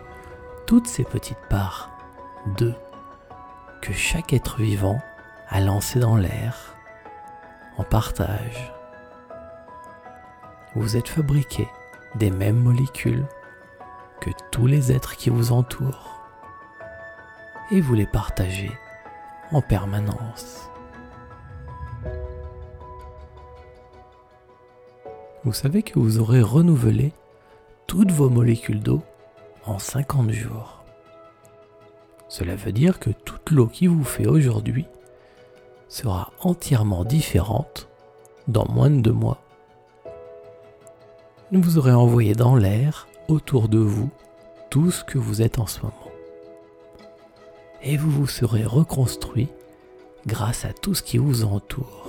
toutes 0.68 0.88
ces 0.88 1.04
petites 1.04 1.42
parts 1.50 1.90
d'eux 2.58 2.76
que 3.82 3.94
chaque 3.94 4.32
être 4.34 4.58
vivant 4.58 5.02
a 5.50 5.60
lancé 5.60 6.00
dans 6.00 6.16
l'air 6.16 6.76
en 7.78 7.84
partage. 7.84 8.72
Vous 10.76 10.96
êtes 10.96 11.10
fabriqués 11.10 11.68
des 12.16 12.32
mêmes 12.32 12.60
molécules 12.62 13.26
que 14.20 14.30
tous 14.52 14.68
les 14.68 14.92
êtres 14.92 15.16
qui 15.16 15.30
vous 15.30 15.52
entourent 15.52 16.22
et 17.72 17.82
vous 17.82 17.94
les 17.94 18.06
partagez 18.06 18.72
en 19.52 19.62
permanence. 19.62 20.70
Vous 25.44 25.54
savez 25.54 25.82
que 25.82 25.98
vous 25.98 26.20
aurez 26.20 26.42
renouvelé 26.42 27.14
toutes 27.88 28.12
vos 28.12 28.30
molécules 28.30 28.82
d'eau 28.82 29.02
en 29.66 29.80
50 29.80 30.32
jours. 30.32 30.84
Cela 32.28 32.56
veut 32.56 32.72
dire 32.72 33.00
que 33.00 33.10
toute 33.10 33.52
l'eau 33.52 33.68
qui 33.68 33.88
vous 33.88 34.04
fait 34.04 34.28
aujourd'hui 34.28 34.86
sera 35.88 36.32
entièrement 36.42 37.04
différente 37.04 37.90
dans 38.48 38.66
moins 38.68 38.90
de 38.90 39.02
deux 39.02 39.12
mois. 39.12 39.41
Vous 41.52 41.78
aurez 41.78 41.92
envoyé 41.92 42.34
dans 42.34 42.56
l'air 42.56 43.08
autour 43.28 43.68
de 43.68 43.80
vous 43.80 44.10
tout 44.70 44.92
ce 44.92 45.04
que 45.04 45.18
vous 45.18 45.42
êtes 45.42 45.60
en 45.60 45.68
ce 45.68 45.82
moment. 45.82 46.12
Et 47.84 47.98
vous 47.98 48.10
vous 48.10 48.28
serez 48.28 48.64
reconstruit 48.64 49.50
grâce 50.26 50.66
à 50.66 50.74
tout 50.74 50.94
ce 50.94 51.04
qui 51.04 51.18
vous 51.18 51.44
entoure. 51.44 52.08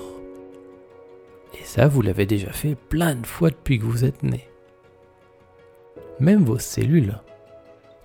Et 1.60 1.64
ça, 1.64 1.88
vous 1.88 2.02
l'avez 2.02 2.26
déjà 2.26 2.52
fait 2.52 2.74
plein 2.74 3.14
de 3.14 3.26
fois 3.26 3.50
depuis 3.50 3.78
que 3.78 3.84
vous 3.84 4.04
êtes 4.04 4.22
né 4.22 4.48
même 6.22 6.44
vos 6.44 6.58
cellules. 6.58 7.18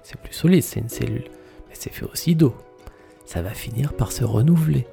C'est 0.04 0.20
plus 0.20 0.34
solide, 0.34 0.64
c'est 0.64 0.80
une 0.80 0.90
cellule, 0.90 1.30
mais 1.68 1.76
c'est 1.76 1.94
fait 1.94 2.06
aussi 2.06 2.36
d'eau. 2.36 2.56
ça 3.26 3.42
va 3.42 3.52
finir 3.52 3.94
par 3.94 4.12
se 4.12 4.24
renouveler. 4.24 4.88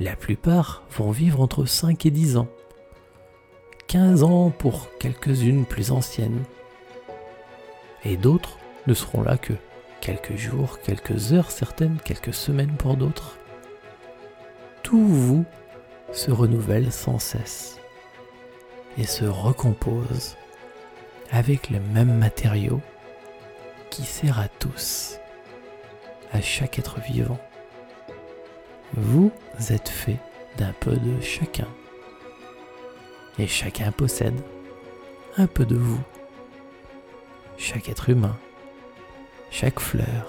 La 0.00 0.16
plupart 0.16 0.82
vont 0.90 1.10
vivre 1.10 1.40
entre 1.40 1.66
5 1.66 2.06
et 2.06 2.10
10 2.10 2.38
ans. 2.38 2.48
15 3.88 4.22
ans 4.22 4.50
pour 4.50 4.88
quelques-unes 4.98 5.66
plus 5.66 5.90
anciennes. 5.90 6.42
Et 8.04 8.16
d'autres 8.16 8.58
ne 8.86 8.94
seront 8.94 9.22
là 9.22 9.36
que 9.36 9.54
quelques 10.00 10.36
jours, 10.36 10.80
quelques 10.80 11.32
heures 11.32 11.50
certaines, 11.50 11.98
quelques 12.04 12.34
semaines 12.34 12.74
pour 12.76 12.96
d'autres. 12.96 13.38
Tout 14.82 15.06
vous 15.06 15.44
se 16.12 16.30
renouvelle 16.30 16.92
sans 16.92 17.18
cesse 17.18 17.78
et 18.98 19.04
se 19.04 19.24
recompose 19.24 20.36
avec 21.30 21.70
le 21.70 21.80
même 21.80 22.18
matériau 22.18 22.80
qui 23.90 24.02
sert 24.02 24.38
à 24.38 24.48
tous, 24.48 25.18
à 26.32 26.40
chaque 26.40 26.78
être 26.78 27.00
vivant. 27.00 27.38
Vous 28.92 29.32
êtes 29.70 29.88
fait 29.88 30.18
d'un 30.58 30.72
peu 30.72 30.96
de 30.96 31.20
chacun. 31.20 31.68
Et 33.38 33.46
chacun 33.46 33.90
possède 33.90 34.40
un 35.36 35.46
peu 35.46 35.64
de 35.64 35.76
vous. 35.76 36.00
Chaque 37.56 37.88
être 37.88 38.10
humain, 38.10 38.36
chaque 39.50 39.80
fleur, 39.80 40.28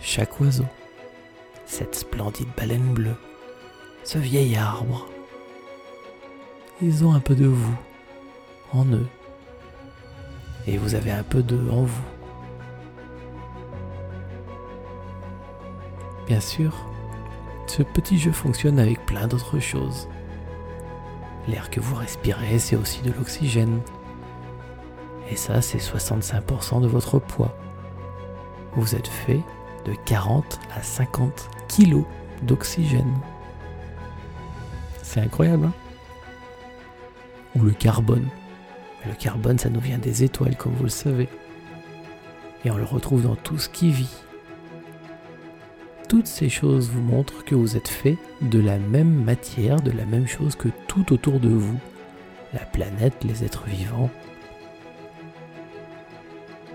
chaque 0.00 0.40
oiseau, 0.40 0.66
cette 1.66 1.94
splendide 1.94 2.48
baleine 2.56 2.92
bleue, 2.92 3.16
ce 4.04 4.18
vieil 4.18 4.56
arbre. 4.56 5.08
Ils 6.80 7.04
ont 7.04 7.12
un 7.14 7.20
peu 7.20 7.34
de 7.34 7.46
vous 7.46 7.76
en 8.72 8.84
eux. 8.86 9.08
Et 10.66 10.76
vous 10.76 10.94
avez 10.94 11.10
un 11.10 11.22
peu 11.22 11.42
d'eux 11.42 11.68
en 11.70 11.82
vous. 11.82 12.04
Bien 16.26 16.40
sûr, 16.40 16.76
ce 17.66 17.82
petit 17.82 18.18
jeu 18.18 18.32
fonctionne 18.32 18.78
avec 18.78 19.04
plein 19.06 19.26
d'autres 19.26 19.58
choses. 19.58 20.08
L'air 21.48 21.70
que 21.70 21.80
vous 21.80 21.94
respirez, 21.94 22.58
c'est 22.58 22.76
aussi 22.76 23.00
de 23.00 23.10
l'oxygène. 23.10 23.80
Et 25.30 25.36
ça, 25.36 25.62
c'est 25.62 25.78
65% 25.78 26.82
de 26.82 26.86
votre 26.86 27.18
poids. 27.18 27.56
Vous 28.74 28.94
êtes 28.94 29.08
fait 29.08 29.40
de 29.86 29.94
40 30.04 30.60
à 30.76 30.82
50 30.82 31.48
kilos 31.68 32.04
d'oxygène. 32.42 33.14
C'est 35.02 35.20
incroyable, 35.20 35.66
hein? 35.66 35.72
Ou 37.56 37.62
le 37.62 37.72
carbone. 37.72 38.28
Le 39.06 39.14
carbone, 39.14 39.58
ça 39.58 39.70
nous 39.70 39.80
vient 39.80 39.98
des 39.98 40.22
étoiles, 40.22 40.56
comme 40.56 40.74
vous 40.74 40.84
le 40.84 40.90
savez. 40.90 41.28
Et 42.64 42.70
on 42.70 42.76
le 42.76 42.84
retrouve 42.84 43.22
dans 43.22 43.36
tout 43.36 43.58
ce 43.58 43.70
qui 43.70 43.90
vit. 43.90 44.14
Toutes 46.08 46.26
ces 46.26 46.48
choses 46.48 46.88
vous 46.88 47.02
montrent 47.02 47.44
que 47.44 47.54
vous 47.54 47.76
êtes 47.76 47.88
fait 47.88 48.16
de 48.40 48.58
la 48.58 48.78
même 48.78 49.12
matière, 49.24 49.82
de 49.82 49.90
la 49.90 50.06
même 50.06 50.26
chose 50.26 50.56
que 50.56 50.68
tout 50.86 51.12
autour 51.12 51.38
de 51.38 51.50
vous. 51.50 51.78
La 52.54 52.64
planète, 52.64 53.24
les 53.24 53.44
êtres 53.44 53.66
vivants. 53.66 54.08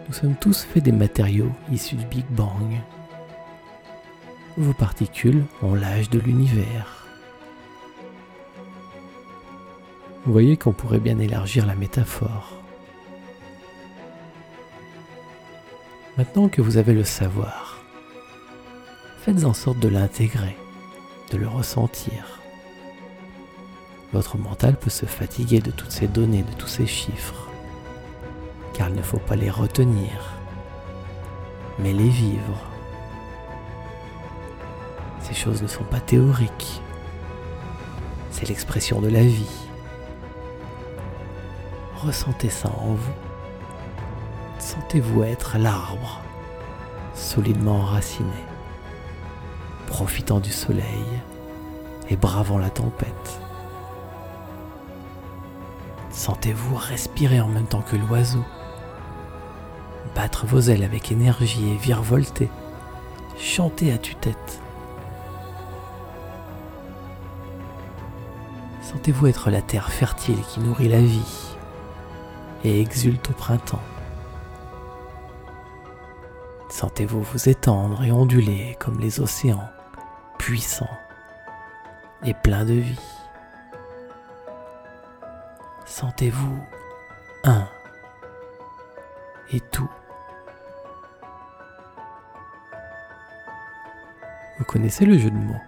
Nous 0.07 0.13
sommes 0.13 0.35
tous 0.35 0.61
faits 0.63 0.83
des 0.83 0.91
matériaux 0.91 1.51
issus 1.71 1.95
du 1.95 2.05
Big 2.05 2.25
Bang. 2.29 2.79
Vos 4.55 4.73
particules 4.73 5.43
ont 5.63 5.73
l'âge 5.73 6.11
de 6.11 6.19
l'univers. 6.19 7.07
Vous 10.25 10.31
voyez 10.31 10.57
qu'on 10.57 10.73
pourrait 10.73 10.99
bien 10.99 11.17
élargir 11.17 11.65
la 11.65 11.75
métaphore. 11.75 12.61
Maintenant 16.17 16.49
que 16.49 16.61
vous 16.61 16.77
avez 16.77 16.93
le 16.93 17.03
savoir, 17.03 17.62
faites 19.23 19.45
en 19.45 19.53
sorte 19.53 19.79
de 19.79 19.87
l'intégrer, 19.87 20.57
de 21.31 21.37
le 21.37 21.47
ressentir. 21.47 22.41
Votre 24.11 24.37
mental 24.37 24.75
peut 24.75 24.89
se 24.89 25.05
fatiguer 25.05 25.61
de 25.61 25.71
toutes 25.71 25.93
ces 25.93 26.07
données, 26.07 26.43
de 26.43 26.53
tous 26.57 26.67
ces 26.67 26.85
chiffres, 26.85 27.47
car 28.73 28.89
il 28.89 28.95
ne 28.95 29.01
faut 29.01 29.19
pas 29.19 29.37
les 29.37 29.49
retenir, 29.49 30.33
mais 31.79 31.93
les 31.93 32.09
vivre. 32.09 32.67
Ces 35.21 35.33
choses 35.33 35.61
ne 35.61 35.67
sont 35.67 35.85
pas 35.85 36.01
théoriques, 36.01 36.81
c'est 38.29 38.49
l'expression 38.49 38.99
de 38.99 39.07
la 39.07 39.23
vie. 39.23 39.69
Ressentez 41.95 42.49
ça 42.49 42.67
en 42.67 42.95
vous. 42.95 43.13
Sentez-vous 44.59 45.23
être 45.23 45.57
l'arbre, 45.57 46.19
solidement 47.13 47.75
enraciné 47.75 48.52
profitant 49.93 50.39
du 50.39 50.51
soleil 50.51 51.05
et 52.09 52.15
bravant 52.15 52.57
la 52.57 52.71
tempête. 52.71 53.39
Sentez-vous 56.09 56.75
respirer 56.75 57.39
en 57.39 57.47
même 57.47 57.67
temps 57.67 57.83
que 57.83 57.95
l'oiseau, 57.95 58.43
battre 60.15 60.47
vos 60.47 60.61
ailes 60.61 60.83
avec 60.83 61.11
énergie 61.11 61.69
et 61.69 61.77
virevolter, 61.77 62.49
chanter 63.37 63.93
à 63.93 63.99
tue-tête. 63.99 64.61
Sentez-vous 68.81 69.27
être 69.27 69.51
la 69.51 69.61
terre 69.61 69.91
fertile 69.91 70.41
qui 70.49 70.59
nourrit 70.59 70.89
la 70.89 71.01
vie 71.01 71.55
et 72.63 72.81
exulte 72.81 73.29
au 73.29 73.33
printemps. 73.33 73.83
Sentez-vous 76.69 77.21
vous 77.21 77.47
étendre 77.47 78.03
et 78.03 78.11
onduler 78.11 78.75
comme 78.79 78.99
les 78.99 79.19
océans 79.19 79.69
puissant 80.37 80.89
et 82.23 82.33
plein 82.33 82.65
de 82.65 82.73
vie. 82.73 82.99
Sentez-vous 85.85 86.59
un 87.43 87.67
et 89.51 89.59
tout. 89.59 89.89
Vous 94.57 94.65
connaissez 94.65 95.05
le 95.05 95.17
jeu 95.17 95.29
de 95.29 95.35
mots. 95.35 95.61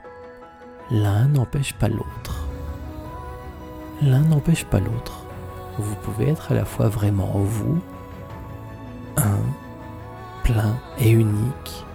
L'un 0.92 1.28
n'empêche 1.28 1.74
pas 1.74 1.88
l'autre. 1.88 2.48
L'un 4.02 4.22
n'empêche 4.22 4.66
pas 4.66 4.80
l'autre. 4.80 5.24
Vous 5.78 5.96
pouvez 5.96 6.30
être 6.30 6.52
à 6.52 6.56
la 6.56 6.66
fois 6.66 6.88
vraiment 6.88 7.32
vous, 7.40 7.82
un, 9.18 9.40
plein 10.44 10.78
et 11.00 11.10
unique, 11.10 11.86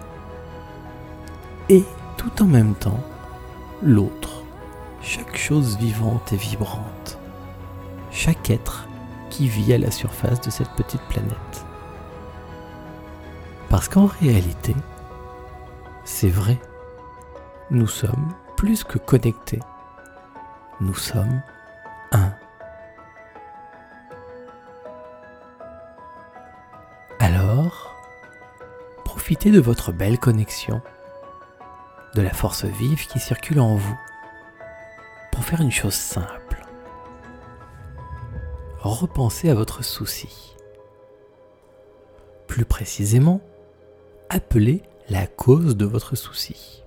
et 1.69 1.83
tout 2.21 2.43
en 2.43 2.45
même 2.45 2.75
temps 2.75 2.99
l'autre, 3.81 4.43
chaque 5.01 5.35
chose 5.35 5.75
vivante 5.77 6.31
et 6.31 6.35
vibrante, 6.35 7.17
chaque 8.11 8.51
être 8.51 8.87
qui 9.31 9.47
vit 9.47 9.73
à 9.73 9.79
la 9.79 9.89
surface 9.89 10.39
de 10.39 10.51
cette 10.51 10.69
petite 10.73 11.01
planète. 11.09 11.65
Parce 13.69 13.87
qu'en 13.87 14.05
réalité, 14.05 14.75
c'est 16.03 16.29
vrai, 16.29 16.59
nous 17.71 17.87
sommes 17.87 18.35
plus 18.55 18.83
que 18.83 18.99
connectés, 18.99 19.61
nous 20.79 20.93
sommes 20.93 21.41
un. 22.11 22.33
Alors, 27.19 27.95
profitez 29.05 29.49
de 29.49 29.59
votre 29.59 29.91
belle 29.91 30.19
connexion 30.19 30.83
de 32.15 32.21
la 32.21 32.33
force 32.33 32.65
vive 32.65 33.07
qui 33.07 33.19
circule 33.19 33.59
en 33.59 33.75
vous 33.75 33.97
pour 35.31 35.43
faire 35.43 35.61
une 35.61 35.71
chose 35.71 35.93
simple. 35.93 36.65
Repensez 38.79 39.49
à 39.49 39.55
votre 39.55 39.83
souci. 39.83 40.55
Plus 42.47 42.65
précisément, 42.65 43.41
appelez 44.29 44.81
la 45.09 45.27
cause 45.27 45.77
de 45.77 45.85
votre 45.85 46.15
souci. 46.15 46.83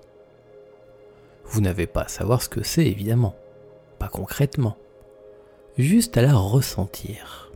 Vous 1.45 1.61
n'avez 1.61 1.87
pas 1.87 2.01
à 2.01 2.07
savoir 2.07 2.41
ce 2.41 2.49
que 2.49 2.63
c'est, 2.63 2.85
évidemment, 2.85 3.35
pas 3.99 4.09
concrètement, 4.09 4.77
juste 5.77 6.17
à 6.17 6.21
la 6.21 6.35
ressentir. 6.35 7.51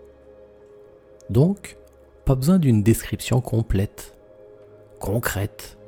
Donc, 1.29 1.77
pas 2.25 2.35
besoin 2.35 2.59
d'une 2.59 2.83
description 2.83 3.41
complète, 3.41 4.15
concrète, 4.99 5.78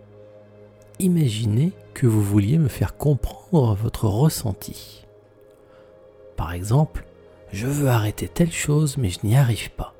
imaginez 1.02 1.74
que 1.94 2.08
vous 2.08 2.22
vouliez 2.22 2.58
me 2.58 2.68
faire 2.68 2.98
comprendre 2.98 3.76
votre 3.76 4.08
ressenti. 4.08 5.06
Par 6.36 6.54
exemple, 6.54 7.06
je 7.52 7.68
veux 7.68 7.90
arrêter 7.90 8.28
telle 8.28 8.52
chose 8.52 8.98
mais 8.98 9.10
je 9.10 9.20
n'y 9.24 9.36
arrive 9.36 9.72
pas. 9.72 9.94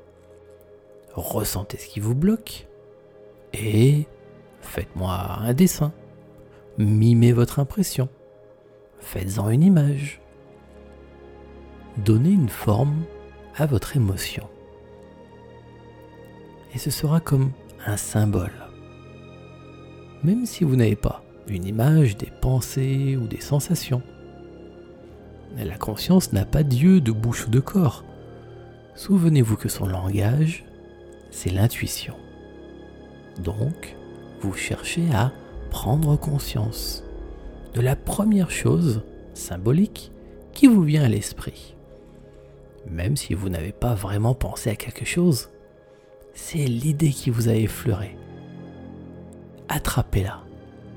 Ressentez 1.14 1.76
ce 1.76 1.88
qui 1.88 2.00
vous 2.00 2.14
bloque 2.14 2.66
et 3.52 4.06
faites-moi 4.60 5.12
un 5.40 5.52
dessin. 5.52 5.92
Mimez 6.78 7.32
votre 7.32 7.58
impression. 7.58 8.08
Faites-en 9.00 9.50
une 9.50 9.62
image. 9.62 10.20
Donnez 11.98 12.30
une 12.30 12.48
forme 12.48 13.04
à 13.56 13.66
votre 13.66 13.96
émotion. 13.96 14.48
Et 16.74 16.78
ce 16.78 16.90
sera 16.90 17.20
comme 17.20 17.52
un 17.84 17.98
symbole 17.98 18.61
même 20.22 20.46
si 20.46 20.64
vous 20.64 20.76
n'avez 20.76 20.96
pas 20.96 21.22
une 21.48 21.66
image, 21.66 22.16
des 22.16 22.30
pensées 22.40 23.16
ou 23.16 23.26
des 23.26 23.40
sensations. 23.40 24.02
La 25.56 25.76
conscience 25.76 26.32
n'a 26.32 26.44
pas 26.44 26.62
d'yeux, 26.62 27.00
de 27.00 27.12
bouche 27.12 27.46
ou 27.46 27.50
de 27.50 27.60
corps. 27.60 28.04
Souvenez-vous 28.94 29.56
que 29.56 29.68
son 29.68 29.86
langage, 29.86 30.64
c'est 31.30 31.50
l'intuition. 31.50 32.14
Donc, 33.42 33.96
vous 34.40 34.54
cherchez 34.54 35.10
à 35.12 35.32
prendre 35.70 36.16
conscience 36.16 37.04
de 37.74 37.80
la 37.80 37.96
première 37.96 38.50
chose 38.50 39.02
symbolique 39.34 40.12
qui 40.52 40.66
vous 40.66 40.82
vient 40.82 41.04
à 41.04 41.08
l'esprit. 41.08 41.74
Même 42.90 43.16
si 43.16 43.34
vous 43.34 43.48
n'avez 43.48 43.72
pas 43.72 43.94
vraiment 43.94 44.34
pensé 44.34 44.70
à 44.70 44.76
quelque 44.76 45.04
chose, 45.04 45.50
c'est 46.34 46.58
l'idée 46.58 47.10
qui 47.10 47.30
vous 47.30 47.48
a 47.48 47.54
effleuré. 47.54 48.16
Attrapez-la. 49.68 50.40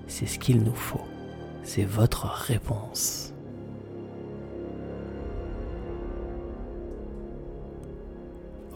C'est 0.08 0.26
ce 0.26 0.40
qu'il 0.40 0.64
nous 0.64 0.76
faut. 0.76 1.02
C'est 1.64 1.86
votre 1.86 2.26
réponse. 2.26 3.34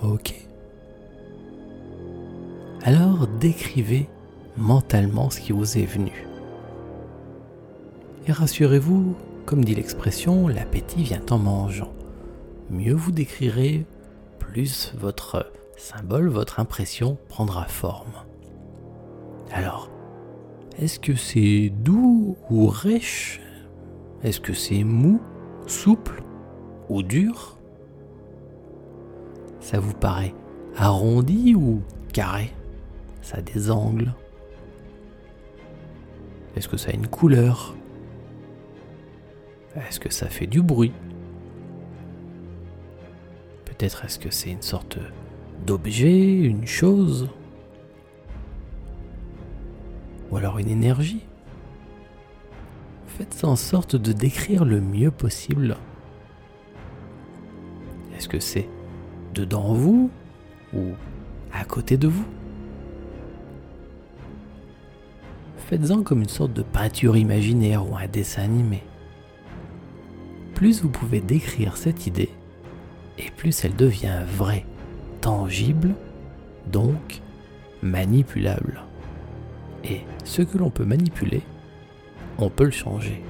Ok. 0.02 0.34
Alors 2.84 3.28
décrivez 3.28 4.08
mentalement 4.56 5.30
ce 5.30 5.42
qui 5.42 5.52
vous 5.52 5.78
est 5.78 5.86
venu. 5.86 6.26
Et 8.28 8.32
rassurez-vous, 8.32 9.16
comme 9.46 9.66
dit 9.66 9.76
l'expression, 9.76 10.48
l'appétit 10.48 11.04
vient 11.04 11.26
en 11.30 11.38
mangeant. 11.38 11.92
Mieux 12.70 12.94
vous 12.94 13.12
décrirez, 13.12 13.86
plus 14.38 14.94
votre 14.98 15.52
symbole, 15.78 16.28
votre 16.28 16.60
impression 16.60 17.18
prendra 17.28 17.66
forme. 17.66 18.14
Alors, 19.52 19.90
est-ce 20.78 21.00
que 21.00 21.16
c'est 21.16 21.70
doux 21.70 22.38
ou 22.50 22.68
rêche? 22.68 23.42
Est-ce 24.24 24.40
que 24.40 24.54
c'est 24.54 24.84
mou, 24.84 25.20
souple 25.66 26.24
ou 26.90 27.04
dur? 27.04 27.58
Ça 29.60 29.80
vous 29.80 29.94
paraît 29.94 30.34
arrondi 30.76 31.56
ou 31.56 31.82
carré? 32.14 32.52
Ça 33.22 33.38
a 33.38 33.42
des 33.42 33.72
angles. 33.72 34.14
Est-ce 36.56 36.68
que 36.68 36.78
ça 36.78 36.90
a 36.90 36.94
une 36.94 37.08
couleur? 37.08 37.76
Est-ce 39.76 40.00
que 40.00 40.12
ça 40.12 40.28
fait 40.28 40.48
du 40.48 40.62
bruit? 40.62 40.94
Peut-être 43.66 44.04
est-ce 44.06 44.20
que 44.20 44.30
c'est 44.30 44.50
une 44.50 44.62
sorte 44.62 44.98
d'objet, 45.66 46.36
une 46.36 46.66
chose? 46.66 47.30
Ou 50.32 50.38
alors 50.38 50.60
une 50.60 50.70
énergie 50.70 51.26
Faites 53.08 53.44
en 53.44 53.56
sorte 53.56 53.96
de 53.96 54.14
décrire 54.14 54.64
le 54.64 54.80
mieux 54.80 55.12
possible. 55.12 55.76
Est-ce 58.16 58.30
que 58.30 58.40
c'est 58.40 58.70
dedans 59.34 59.74
vous 59.74 60.10
ou 60.74 60.92
à 61.54 61.66
côté 61.66 61.98
de 61.98 62.08
vous? 62.08 62.26
Faites-en 65.70 66.02
comme 66.02 66.22
une 66.22 66.30
sorte 66.30 66.54
de 66.54 66.64
peinture 66.64 67.16
imaginaire 67.16 67.88
ou 67.88 67.96
un 67.96 68.08
dessin 68.08 68.44
animé. 68.44 68.84
Plus 70.56 70.82
vous 70.82 70.90
pouvez 70.90 71.22
décrire 71.22 71.78
cette 71.78 72.08
idée, 72.08 72.30
et 73.18 73.30
plus 73.38 73.64
elle 73.64 73.76
devient 73.76 74.24
vraie, 74.28 74.66
tangible, 75.22 75.94
donc 76.72 77.22
manipulable. 77.82 78.82
Et 79.84 80.02
ce 80.24 80.42
que 80.42 80.58
l'on 80.58 80.70
peut 80.70 80.86
manipuler, 80.86 81.42
on 82.38 82.50
peut 82.50 82.66
le 82.66 82.72
changer. 82.72 83.24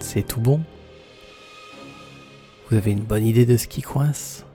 C'est 0.00 0.26
tout 0.26 0.40
bon? 0.40 0.60
Vous 2.72 2.78
avez 2.78 2.92
une 2.92 3.04
bonne 3.04 3.26
idée 3.26 3.44
de 3.44 3.58
ce 3.58 3.68
qui 3.68 3.82
coince? 3.82 4.46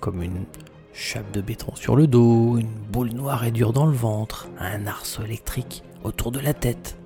Comme 0.00 0.22
une 0.22 0.44
chape 0.92 1.32
de 1.32 1.40
béton 1.40 1.74
sur 1.74 1.96
le 1.96 2.06
dos, 2.06 2.56
une 2.56 2.68
boule 2.68 3.10
noire 3.10 3.44
et 3.44 3.50
dure 3.50 3.72
dans 3.72 3.86
le 3.86 3.96
ventre, 3.96 4.48
un 4.60 4.86
arceau 4.86 5.24
électrique 5.24 5.82
autour 6.04 6.30
de 6.30 6.38
la 6.38 6.54
tête, 6.54 6.96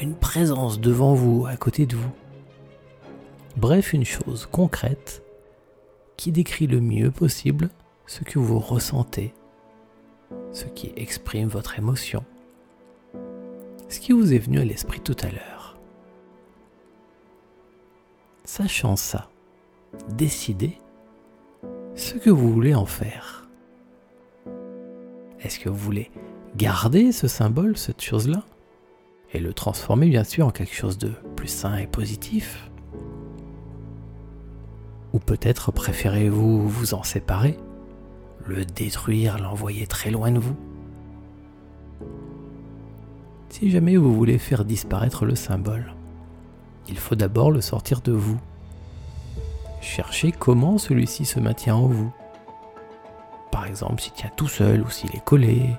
une 0.00 0.14
présence 0.14 0.80
devant 0.80 1.12
vous, 1.12 1.44
à 1.44 1.58
côté 1.58 1.84
de 1.84 1.96
vous. 1.96 2.12
Bref, 3.58 3.92
une 3.92 4.06
chose 4.06 4.48
concrète 4.50 5.22
qui 6.16 6.32
décrit 6.32 6.66
le 6.66 6.80
mieux 6.80 7.10
possible 7.10 7.68
ce 8.06 8.24
que 8.24 8.38
vous 8.38 8.58
ressentez, 8.58 9.34
ce 10.50 10.64
qui 10.64 10.94
exprime 10.96 11.48
votre 11.48 11.78
émotion, 11.78 12.24
ce 13.90 14.00
qui 14.00 14.12
vous 14.12 14.32
est 14.32 14.38
venu 14.38 14.60
à 14.60 14.64
l'esprit 14.64 15.00
tout 15.00 15.16
à 15.20 15.26
l'heure. 15.26 15.59
Sachant 18.52 18.96
ça, 18.96 19.30
décidez 20.08 20.76
ce 21.94 22.14
que 22.14 22.30
vous 22.30 22.52
voulez 22.52 22.74
en 22.74 22.84
faire. 22.84 23.48
Est-ce 25.38 25.60
que 25.60 25.68
vous 25.68 25.76
voulez 25.76 26.10
garder 26.56 27.12
ce 27.12 27.28
symbole, 27.28 27.76
cette 27.76 28.02
chose-là, 28.02 28.42
et 29.32 29.38
le 29.38 29.54
transformer 29.54 30.08
bien 30.08 30.24
sûr 30.24 30.48
en 30.48 30.50
quelque 30.50 30.74
chose 30.74 30.98
de 30.98 31.12
plus 31.36 31.46
sain 31.46 31.76
et 31.76 31.86
positif? 31.86 32.72
Ou 35.12 35.20
peut-être 35.20 35.70
préférez-vous 35.70 36.68
vous 36.68 36.94
en 36.94 37.04
séparer, 37.04 37.56
le 38.44 38.64
détruire, 38.64 39.38
l'envoyer 39.38 39.86
très 39.86 40.10
loin 40.10 40.32
de 40.32 40.40
vous? 40.40 40.56
Si 43.48 43.70
jamais 43.70 43.96
vous 43.96 44.12
voulez 44.12 44.38
faire 44.38 44.64
disparaître 44.64 45.24
le 45.24 45.36
symbole, 45.36 45.94
il 46.90 46.98
faut 46.98 47.14
d'abord 47.14 47.52
le 47.52 47.60
sortir 47.60 48.00
de 48.00 48.12
vous. 48.12 48.38
Cherchez 49.80 50.32
comment 50.32 50.76
celui-ci 50.76 51.24
se 51.24 51.38
maintient 51.38 51.76
en 51.76 51.86
vous. 51.86 52.12
Par 53.52 53.66
exemple, 53.66 54.00
s'il 54.00 54.12
tient 54.12 54.30
tout 54.36 54.48
seul 54.48 54.82
ou 54.82 54.90
s'il 54.90 55.14
est 55.14 55.24
collé. 55.24 55.76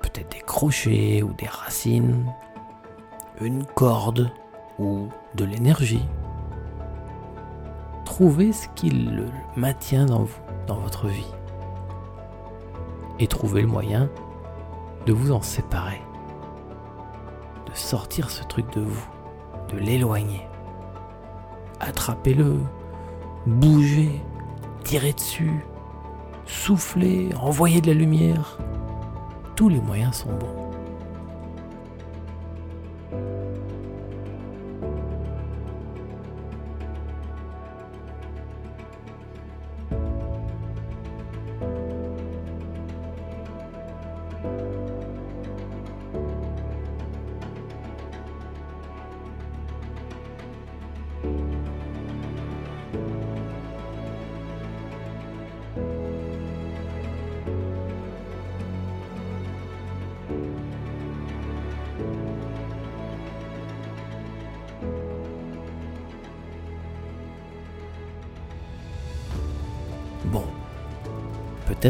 Peut-être 0.00 0.30
des 0.30 0.40
crochets 0.40 1.22
ou 1.22 1.32
des 1.34 1.46
racines. 1.46 2.24
Une 3.40 3.64
corde 3.64 4.30
ou 4.78 5.08
de 5.34 5.44
l'énergie. 5.44 6.06
Trouvez 8.04 8.52
ce 8.52 8.68
qui 8.76 8.90
le 8.90 9.26
maintient 9.56 10.06
dans 10.06 10.22
vous, 10.22 10.40
dans 10.66 10.78
votre 10.78 11.08
vie. 11.08 11.34
Et 13.18 13.26
trouvez 13.26 13.62
le 13.62 13.68
moyen 13.68 14.08
de 15.06 15.12
vous 15.12 15.32
en 15.32 15.42
séparer. 15.42 16.00
De 17.66 17.74
sortir 17.74 18.30
ce 18.30 18.42
truc 18.44 18.72
de 18.72 18.80
vous 18.80 19.19
l'éloigner. 19.76 20.46
Attrapez-le, 21.80 22.58
bougez, 23.46 24.20
tirez 24.84 25.12
dessus, 25.12 25.64
soufflez, 26.46 27.30
envoyez 27.40 27.80
de 27.80 27.88
la 27.88 27.94
lumière. 27.94 28.58
Tous 29.56 29.68
les 29.68 29.80
moyens 29.80 30.16
sont 30.16 30.32
bons. 30.32 30.69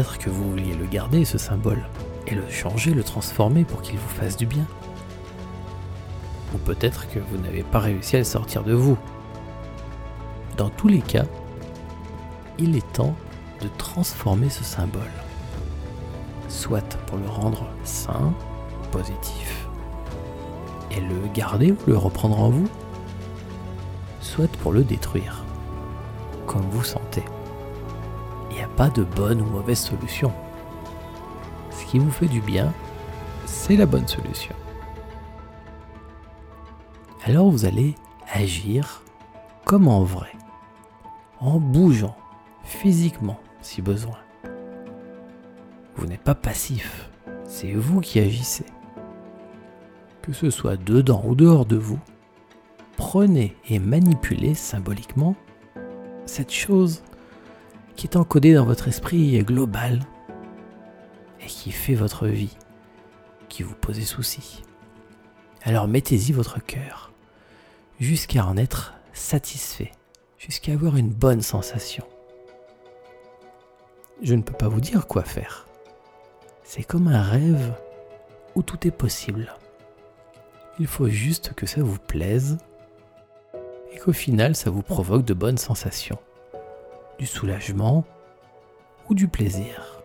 Peut-être 0.01 0.17
que 0.17 0.31
vous 0.31 0.49
vouliez 0.49 0.73
le 0.73 0.87
garder, 0.87 1.25
ce 1.25 1.37
symbole, 1.37 1.83
et 2.25 2.33
le 2.33 2.49
changer, 2.49 2.91
le 2.91 3.03
transformer 3.03 3.63
pour 3.63 3.83
qu'il 3.83 3.99
vous 3.99 4.09
fasse 4.09 4.35
du 4.35 4.47
bien. 4.47 4.65
Ou 6.55 6.57
peut-être 6.57 7.07
que 7.07 7.19
vous 7.19 7.37
n'avez 7.37 7.61
pas 7.61 7.77
réussi 7.77 8.15
à 8.15 8.19
le 8.19 8.25
sortir 8.25 8.63
de 8.63 8.73
vous. 8.73 8.97
Dans 10.57 10.69
tous 10.69 10.87
les 10.87 11.01
cas, 11.01 11.25
il 12.57 12.75
est 12.75 12.93
temps 12.93 13.15
de 13.61 13.67
transformer 13.77 14.49
ce 14.49 14.63
symbole, 14.63 15.03
soit 16.47 16.97
pour 17.05 17.19
le 17.19 17.29
rendre 17.29 17.67
sain, 17.83 18.33
positif, 18.91 19.67
et 20.89 20.99
le 20.99 21.31
garder 21.31 21.73
ou 21.73 21.77
le 21.85 21.97
reprendre 21.97 22.39
en 22.39 22.49
vous, 22.49 22.67
soit 24.19 24.51
pour 24.63 24.71
le 24.71 24.83
détruire, 24.83 25.43
comme 26.47 26.67
vous 26.71 26.83
sentez. 26.83 27.23
De 28.89 29.03
bonne 29.03 29.41
ou 29.41 29.45
mauvaise 29.45 29.79
solution. 29.79 30.33
Ce 31.69 31.85
qui 31.85 31.99
vous 31.99 32.09
fait 32.09 32.27
du 32.27 32.41
bien, 32.41 32.73
c'est 33.45 33.75
la 33.75 33.85
bonne 33.85 34.07
solution. 34.07 34.55
Alors 37.23 37.51
vous 37.51 37.65
allez 37.65 37.93
agir 38.33 39.03
comme 39.65 39.87
en 39.87 40.03
vrai, 40.03 40.31
en 41.39 41.59
bougeant 41.59 42.17
physiquement 42.63 43.39
si 43.61 43.83
besoin. 43.83 44.17
Vous 45.95 46.07
n'êtes 46.07 46.23
pas 46.23 46.35
passif, 46.35 47.11
c'est 47.45 47.73
vous 47.73 48.01
qui 48.01 48.19
agissez. 48.19 48.65
Que 50.23 50.33
ce 50.33 50.49
soit 50.49 50.77
dedans 50.77 51.21
ou 51.25 51.35
dehors 51.35 51.67
de 51.67 51.77
vous, 51.77 51.99
prenez 52.97 53.55
et 53.69 53.77
manipulez 53.77 54.55
symboliquement 54.55 55.35
cette 56.25 56.51
chose 56.51 57.03
qui 57.95 58.07
est 58.07 58.15
encodée 58.15 58.53
dans 58.53 58.65
votre 58.65 58.87
esprit 58.87 59.37
global 59.43 59.99
et 61.39 61.45
qui 61.45 61.71
fait 61.71 61.95
votre 61.95 62.27
vie, 62.27 62.57
qui 63.49 63.63
vous 63.63 63.75
pose 63.75 63.97
des 63.97 64.05
soucis. 64.05 64.63
Alors 65.63 65.87
mettez-y 65.87 66.31
votre 66.31 66.63
cœur 66.63 67.11
jusqu'à 67.99 68.45
en 68.45 68.57
être 68.57 68.95
satisfait, 69.13 69.91
jusqu'à 70.37 70.73
avoir 70.73 70.97
une 70.97 71.09
bonne 71.09 71.41
sensation. 71.41 72.05
Je 74.23 74.33
ne 74.33 74.41
peux 74.41 74.53
pas 74.53 74.67
vous 74.67 74.81
dire 74.81 75.07
quoi 75.07 75.23
faire. 75.23 75.67
C'est 76.63 76.83
comme 76.83 77.07
un 77.07 77.21
rêve 77.21 77.73
où 78.55 78.63
tout 78.63 78.87
est 78.87 78.91
possible. 78.91 79.55
Il 80.79 80.87
faut 80.87 81.09
juste 81.09 81.53
que 81.53 81.65
ça 81.65 81.83
vous 81.83 81.99
plaise 81.99 82.57
et 83.91 83.97
qu'au 83.97 84.13
final 84.13 84.55
ça 84.55 84.69
vous 84.69 84.81
provoque 84.81 85.25
de 85.25 85.33
bonnes 85.33 85.57
sensations, 85.57 86.17
du 87.17 87.25
soulagement 87.25 88.03
ou 89.09 89.15
du 89.15 89.27
plaisir. 89.27 90.01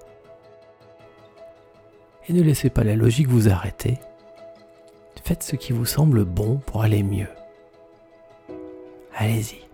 Et 2.29 2.33
ne 2.33 2.42
laissez 2.42 2.71
pas 2.71 2.85
la 2.85 2.97
logique 2.97 3.29
vous 3.29 3.49
arrêter. 3.49 3.99
Faites 5.27 5.42
ce 5.42 5.57
qui 5.57 5.73
vous 5.73 5.87
semble 5.87 6.25
bon 6.25 6.59
pour 6.59 6.83
aller 6.83 7.03
mieux. 7.03 7.27
Allez-y. 9.12 9.66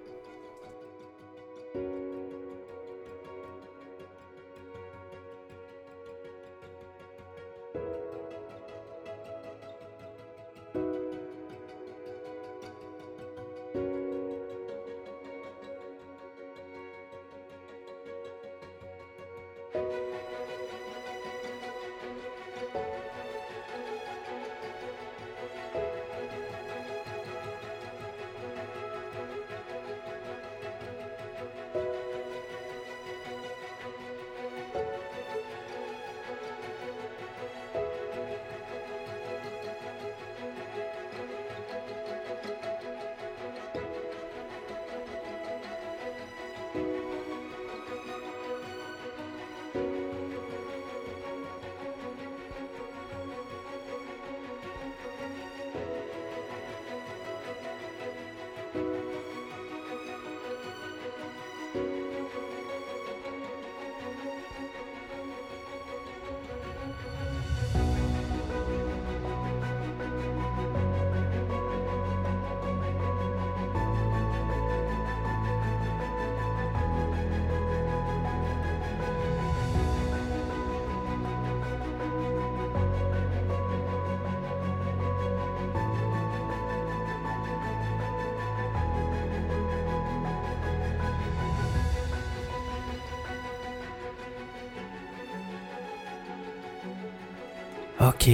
Ok, 98.00 98.30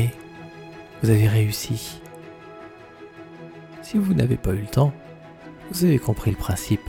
vous 1.02 1.10
avez 1.10 1.28
réussi. 1.28 2.00
Si 3.82 3.98
vous 3.98 4.14
n'avez 4.14 4.36
pas 4.36 4.52
eu 4.52 4.60
le 4.60 4.66
temps, 4.66 4.92
vous 5.70 5.84
avez 5.84 5.98
compris 5.98 6.30
le 6.30 6.36
principe 6.36 6.88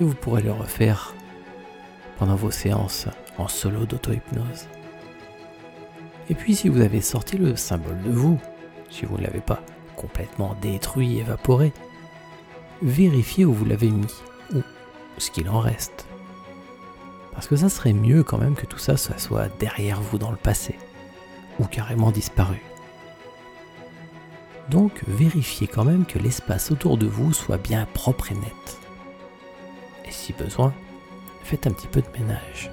et 0.00 0.04
vous 0.04 0.14
pourrez 0.14 0.42
le 0.42 0.50
refaire 0.50 1.14
pendant 2.18 2.36
vos 2.36 2.50
séances 2.50 3.06
en 3.36 3.48
solo 3.48 3.84
d'auto-hypnose. 3.84 4.66
Et 6.30 6.34
puis 6.34 6.56
si 6.56 6.68
vous 6.68 6.80
avez 6.80 7.00
sorti 7.00 7.36
le 7.36 7.54
symbole 7.54 8.02
de 8.02 8.10
vous, 8.10 8.40
si 8.90 9.04
vous 9.04 9.18
ne 9.18 9.22
l'avez 9.22 9.40
pas 9.40 9.62
complètement 9.94 10.56
détruit, 10.60 11.18
évaporé, 11.18 11.72
vérifiez 12.82 13.44
où 13.44 13.52
vous 13.52 13.66
l'avez 13.66 13.90
mis, 13.90 14.12
ou 14.54 14.62
ce 15.18 15.30
qu'il 15.30 15.48
en 15.48 15.60
reste. 15.60 16.06
Parce 17.34 17.46
que 17.46 17.56
ça 17.56 17.68
serait 17.68 17.92
mieux 17.92 18.24
quand 18.24 18.38
même 18.38 18.56
que 18.56 18.66
tout 18.66 18.78
ça 18.78 18.96
soit 18.96 19.48
derrière 19.60 20.00
vous 20.00 20.18
dans 20.18 20.30
le 20.30 20.36
passé 20.36 20.76
ou 21.58 21.64
carrément 21.64 22.10
disparu. 22.10 22.60
Donc 24.70 25.02
vérifiez 25.06 25.66
quand 25.66 25.84
même 25.84 26.04
que 26.04 26.18
l'espace 26.18 26.70
autour 26.70 26.98
de 26.98 27.06
vous 27.06 27.32
soit 27.32 27.58
bien 27.58 27.86
propre 27.94 28.32
et 28.32 28.34
net. 28.34 28.78
Et 30.04 30.10
si 30.10 30.32
besoin, 30.32 30.74
faites 31.42 31.66
un 31.66 31.72
petit 31.72 31.88
peu 31.88 32.02
de 32.02 32.18
ménage. 32.18 32.70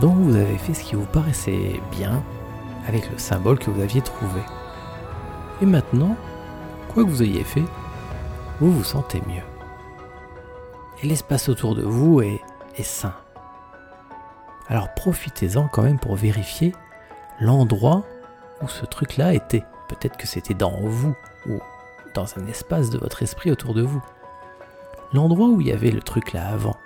Donc 0.00 0.16
vous 0.16 0.36
avez 0.36 0.58
fait 0.58 0.74
ce 0.74 0.84
qui 0.84 0.94
vous 0.94 1.06
paraissait 1.06 1.80
bien 1.90 2.22
avec 2.86 3.10
le 3.10 3.18
symbole 3.18 3.58
que 3.58 3.70
vous 3.70 3.80
aviez 3.80 4.00
trouvé. 4.00 4.40
Et 5.60 5.66
maintenant, 5.66 6.16
quoi 6.92 7.04
que 7.04 7.08
vous 7.08 7.22
ayez 7.22 7.44
fait, 7.44 7.64
vous 8.60 8.70
vous 8.70 8.84
sentez 8.84 9.20
mieux. 9.26 9.42
Et 11.02 11.06
l'espace 11.06 11.48
autour 11.48 11.74
de 11.74 11.82
vous 11.82 12.20
est, 12.20 12.40
est 12.76 12.84
sain. 12.84 13.14
Alors 14.68 14.92
profitez-en 14.94 15.68
quand 15.68 15.82
même 15.82 15.98
pour 15.98 16.14
vérifier 16.14 16.74
l'endroit 17.40 18.04
où 18.62 18.68
ce 18.68 18.84
truc-là 18.84 19.34
était. 19.34 19.64
Peut-être 19.88 20.16
que 20.16 20.26
c'était 20.26 20.54
dans 20.54 20.76
vous 20.80 21.16
ou 21.48 21.58
dans 22.14 22.26
un 22.38 22.46
espace 22.46 22.90
de 22.90 22.98
votre 22.98 23.22
esprit 23.22 23.50
autour 23.50 23.74
de 23.74 23.82
vous. 23.82 24.02
L'endroit 25.12 25.48
où 25.48 25.60
il 25.60 25.68
y 25.68 25.72
avait 25.72 25.90
le 25.90 26.02
truc 26.02 26.32
là 26.32 26.48
avant. 26.48 26.76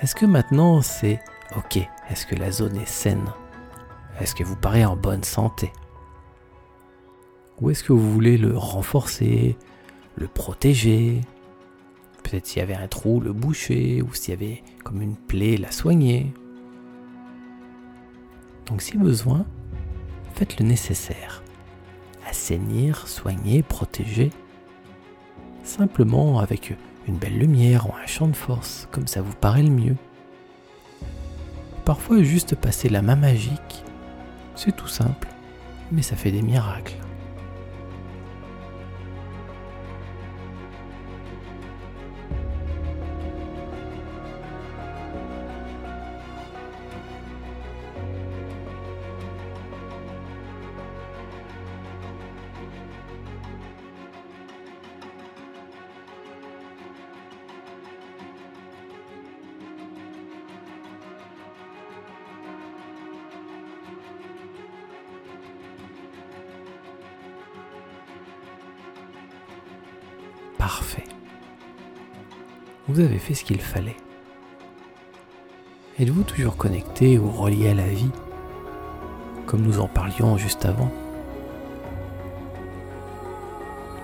Est-ce 0.00 0.14
que 0.14 0.26
maintenant 0.26 0.82
c'est 0.82 1.20
OK 1.56 1.76
Est-ce 2.08 2.26
que 2.26 2.34
la 2.34 2.50
zone 2.50 2.76
est 2.76 2.88
saine? 2.88 3.32
Est-ce 4.20 4.34
que 4.34 4.44
vous 4.44 4.56
paraît 4.56 4.84
en 4.84 4.96
bonne 4.96 5.24
santé? 5.24 5.72
Ou 7.60 7.70
est-ce 7.70 7.84
que 7.84 7.92
vous 7.92 8.12
voulez 8.12 8.38
le 8.38 8.56
renforcer, 8.56 9.56
le 10.16 10.28
protéger? 10.28 11.20
Peut-être 12.22 12.46
s'il 12.46 12.60
y 12.60 12.62
avait 12.62 12.74
un 12.74 12.88
trou, 12.88 13.20
le 13.20 13.32
boucher, 13.32 14.02
ou 14.02 14.14
s'il 14.14 14.30
y 14.30 14.36
avait 14.36 14.62
comme 14.84 15.02
une 15.02 15.16
plaie, 15.16 15.56
la 15.56 15.70
soigner. 15.70 16.32
Donc 18.66 18.80
si 18.80 18.96
besoin, 18.96 19.44
faites 20.34 20.58
le 20.58 20.66
nécessaire. 20.66 21.42
Assainir, 22.28 23.08
soigner, 23.08 23.62
protéger. 23.62 24.30
Simplement 25.64 26.38
avec 26.38 26.74
une 27.06 27.16
belle 27.16 27.38
lumière 27.38 27.90
ou 27.90 27.94
un 27.94 28.06
champ 28.06 28.28
de 28.28 28.36
force, 28.36 28.88
comme 28.90 29.06
ça 29.06 29.20
vous 29.20 29.34
paraît 29.34 29.62
le 29.62 29.70
mieux. 29.70 29.96
Parfois 31.84 32.22
juste 32.22 32.54
passer 32.54 32.88
la 32.88 33.02
main 33.02 33.16
magique, 33.16 33.84
c'est 34.54 34.76
tout 34.76 34.86
simple, 34.86 35.28
mais 35.90 36.02
ça 36.02 36.14
fait 36.14 36.30
des 36.30 36.42
miracles. 36.42 36.96
Vous 72.88 72.98
avez 72.98 73.18
fait 73.18 73.34
ce 73.34 73.44
qu'il 73.44 73.60
fallait. 73.60 73.96
Êtes-vous 76.00 76.24
toujours 76.24 76.56
connecté 76.56 77.16
ou 77.16 77.30
relié 77.30 77.68
à 77.68 77.74
la 77.74 77.86
vie, 77.86 78.10
comme 79.46 79.62
nous 79.62 79.78
en 79.78 79.86
parlions 79.86 80.36
juste 80.36 80.64
avant? 80.64 80.90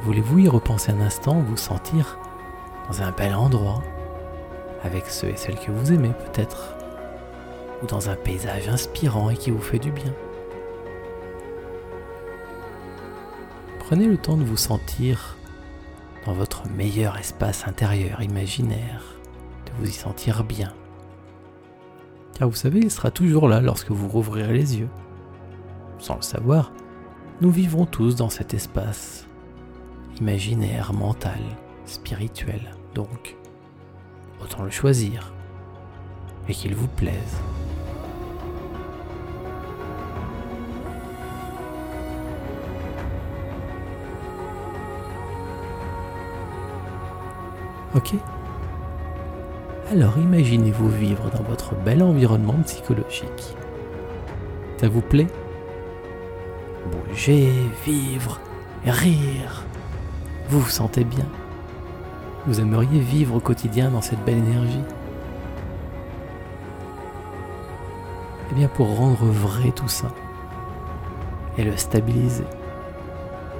Voulez-vous 0.02 0.38
y 0.38 0.48
repenser 0.48 0.92
un 0.92 1.00
instant, 1.00 1.40
vous 1.40 1.56
sentir 1.56 2.18
dans 2.88 3.02
un 3.02 3.10
bel 3.10 3.34
endroit, 3.34 3.82
avec 4.84 5.06
ceux 5.06 5.30
et 5.30 5.36
celles 5.36 5.58
que 5.58 5.72
vous 5.72 5.92
aimez 5.92 6.12
peut-être, 6.26 6.76
ou 7.82 7.86
dans 7.86 8.10
un 8.10 8.14
paysage 8.14 8.68
inspirant 8.68 9.28
et 9.30 9.36
qui 9.36 9.50
vous 9.50 9.60
fait 9.60 9.80
du 9.80 9.90
bien? 9.90 10.14
Prenez 13.80 14.06
le 14.06 14.18
temps 14.18 14.36
de 14.36 14.44
vous 14.44 14.56
sentir 14.56 15.37
dans 16.26 16.32
votre 16.32 16.68
meilleur 16.68 17.16
espace 17.18 17.66
intérieur 17.66 18.22
imaginaire, 18.22 19.02
de 19.66 19.72
vous 19.78 19.88
y 19.88 19.92
sentir 19.92 20.44
bien. 20.44 20.72
Car 22.34 22.48
vous 22.48 22.54
savez, 22.54 22.80
il 22.80 22.90
sera 22.90 23.10
toujours 23.10 23.48
là 23.48 23.60
lorsque 23.60 23.90
vous 23.90 24.08
rouvrirez 24.08 24.52
les 24.52 24.78
yeux. 24.78 24.88
Sans 25.98 26.16
le 26.16 26.22
savoir, 26.22 26.72
nous 27.40 27.50
vivrons 27.50 27.86
tous 27.86 28.14
dans 28.16 28.30
cet 28.30 28.54
espace 28.54 29.28
imaginaire, 30.20 30.92
mental, 30.92 31.40
spirituel. 31.84 32.60
Donc, 32.94 33.36
autant 34.42 34.62
le 34.62 34.70
choisir 34.70 35.32
et 36.48 36.52
qu'il 36.52 36.74
vous 36.74 36.88
plaise. 36.88 37.36
Ok 47.94 48.14
Alors 49.90 50.18
imaginez-vous 50.18 50.88
vivre 50.90 51.30
dans 51.30 51.42
votre 51.42 51.74
bel 51.74 52.02
environnement 52.02 52.56
psychologique. 52.66 53.56
Ça 54.76 54.88
vous 54.88 55.00
plaît? 55.00 55.26
Bouger, 57.08 57.50
vivre, 57.86 58.40
rire. 58.84 59.64
Vous 60.50 60.60
vous 60.60 60.68
sentez 60.68 61.04
bien? 61.04 61.24
Vous 62.46 62.60
aimeriez 62.60 63.00
vivre 63.00 63.36
au 63.36 63.40
quotidien 63.40 63.90
dans 63.90 64.02
cette 64.02 64.24
belle 64.24 64.38
énergie? 64.38 64.84
Eh 68.50 68.54
bien 68.54 68.68
pour 68.68 68.96
rendre 68.96 69.24
vrai 69.24 69.72
tout 69.72 69.88
ça 69.88 70.08
et 71.58 71.64
le 71.64 71.76
stabiliser, 71.76 72.46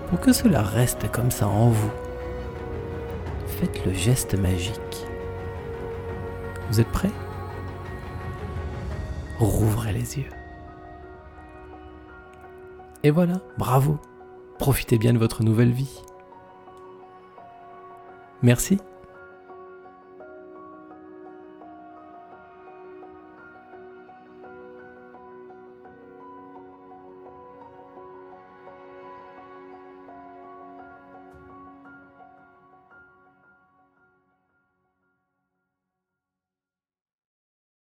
pour 0.09 0.21
que 0.21 0.33
cela 0.33 0.63
reste 0.63 1.11
comme 1.11 1.31
ça 1.31 1.49
en 1.49 1.69
vous, 1.69 1.91
faites 3.59 3.85
le 3.85 3.93
geste 3.93 4.39
magique. 4.39 5.07
Vous 6.71 6.81
êtes 6.81 6.89
prêts? 6.89 7.11
Rouvrez 9.39 9.93
les 9.93 10.19
yeux. 10.19 10.31
Et 13.03 13.11
voilà, 13.11 13.41
bravo. 13.57 13.99
Profitez 14.59 14.99
bien 14.99 15.13
de 15.13 15.19
votre 15.19 15.43
nouvelle 15.43 15.73
vie. 15.73 16.03
Merci 18.43 18.79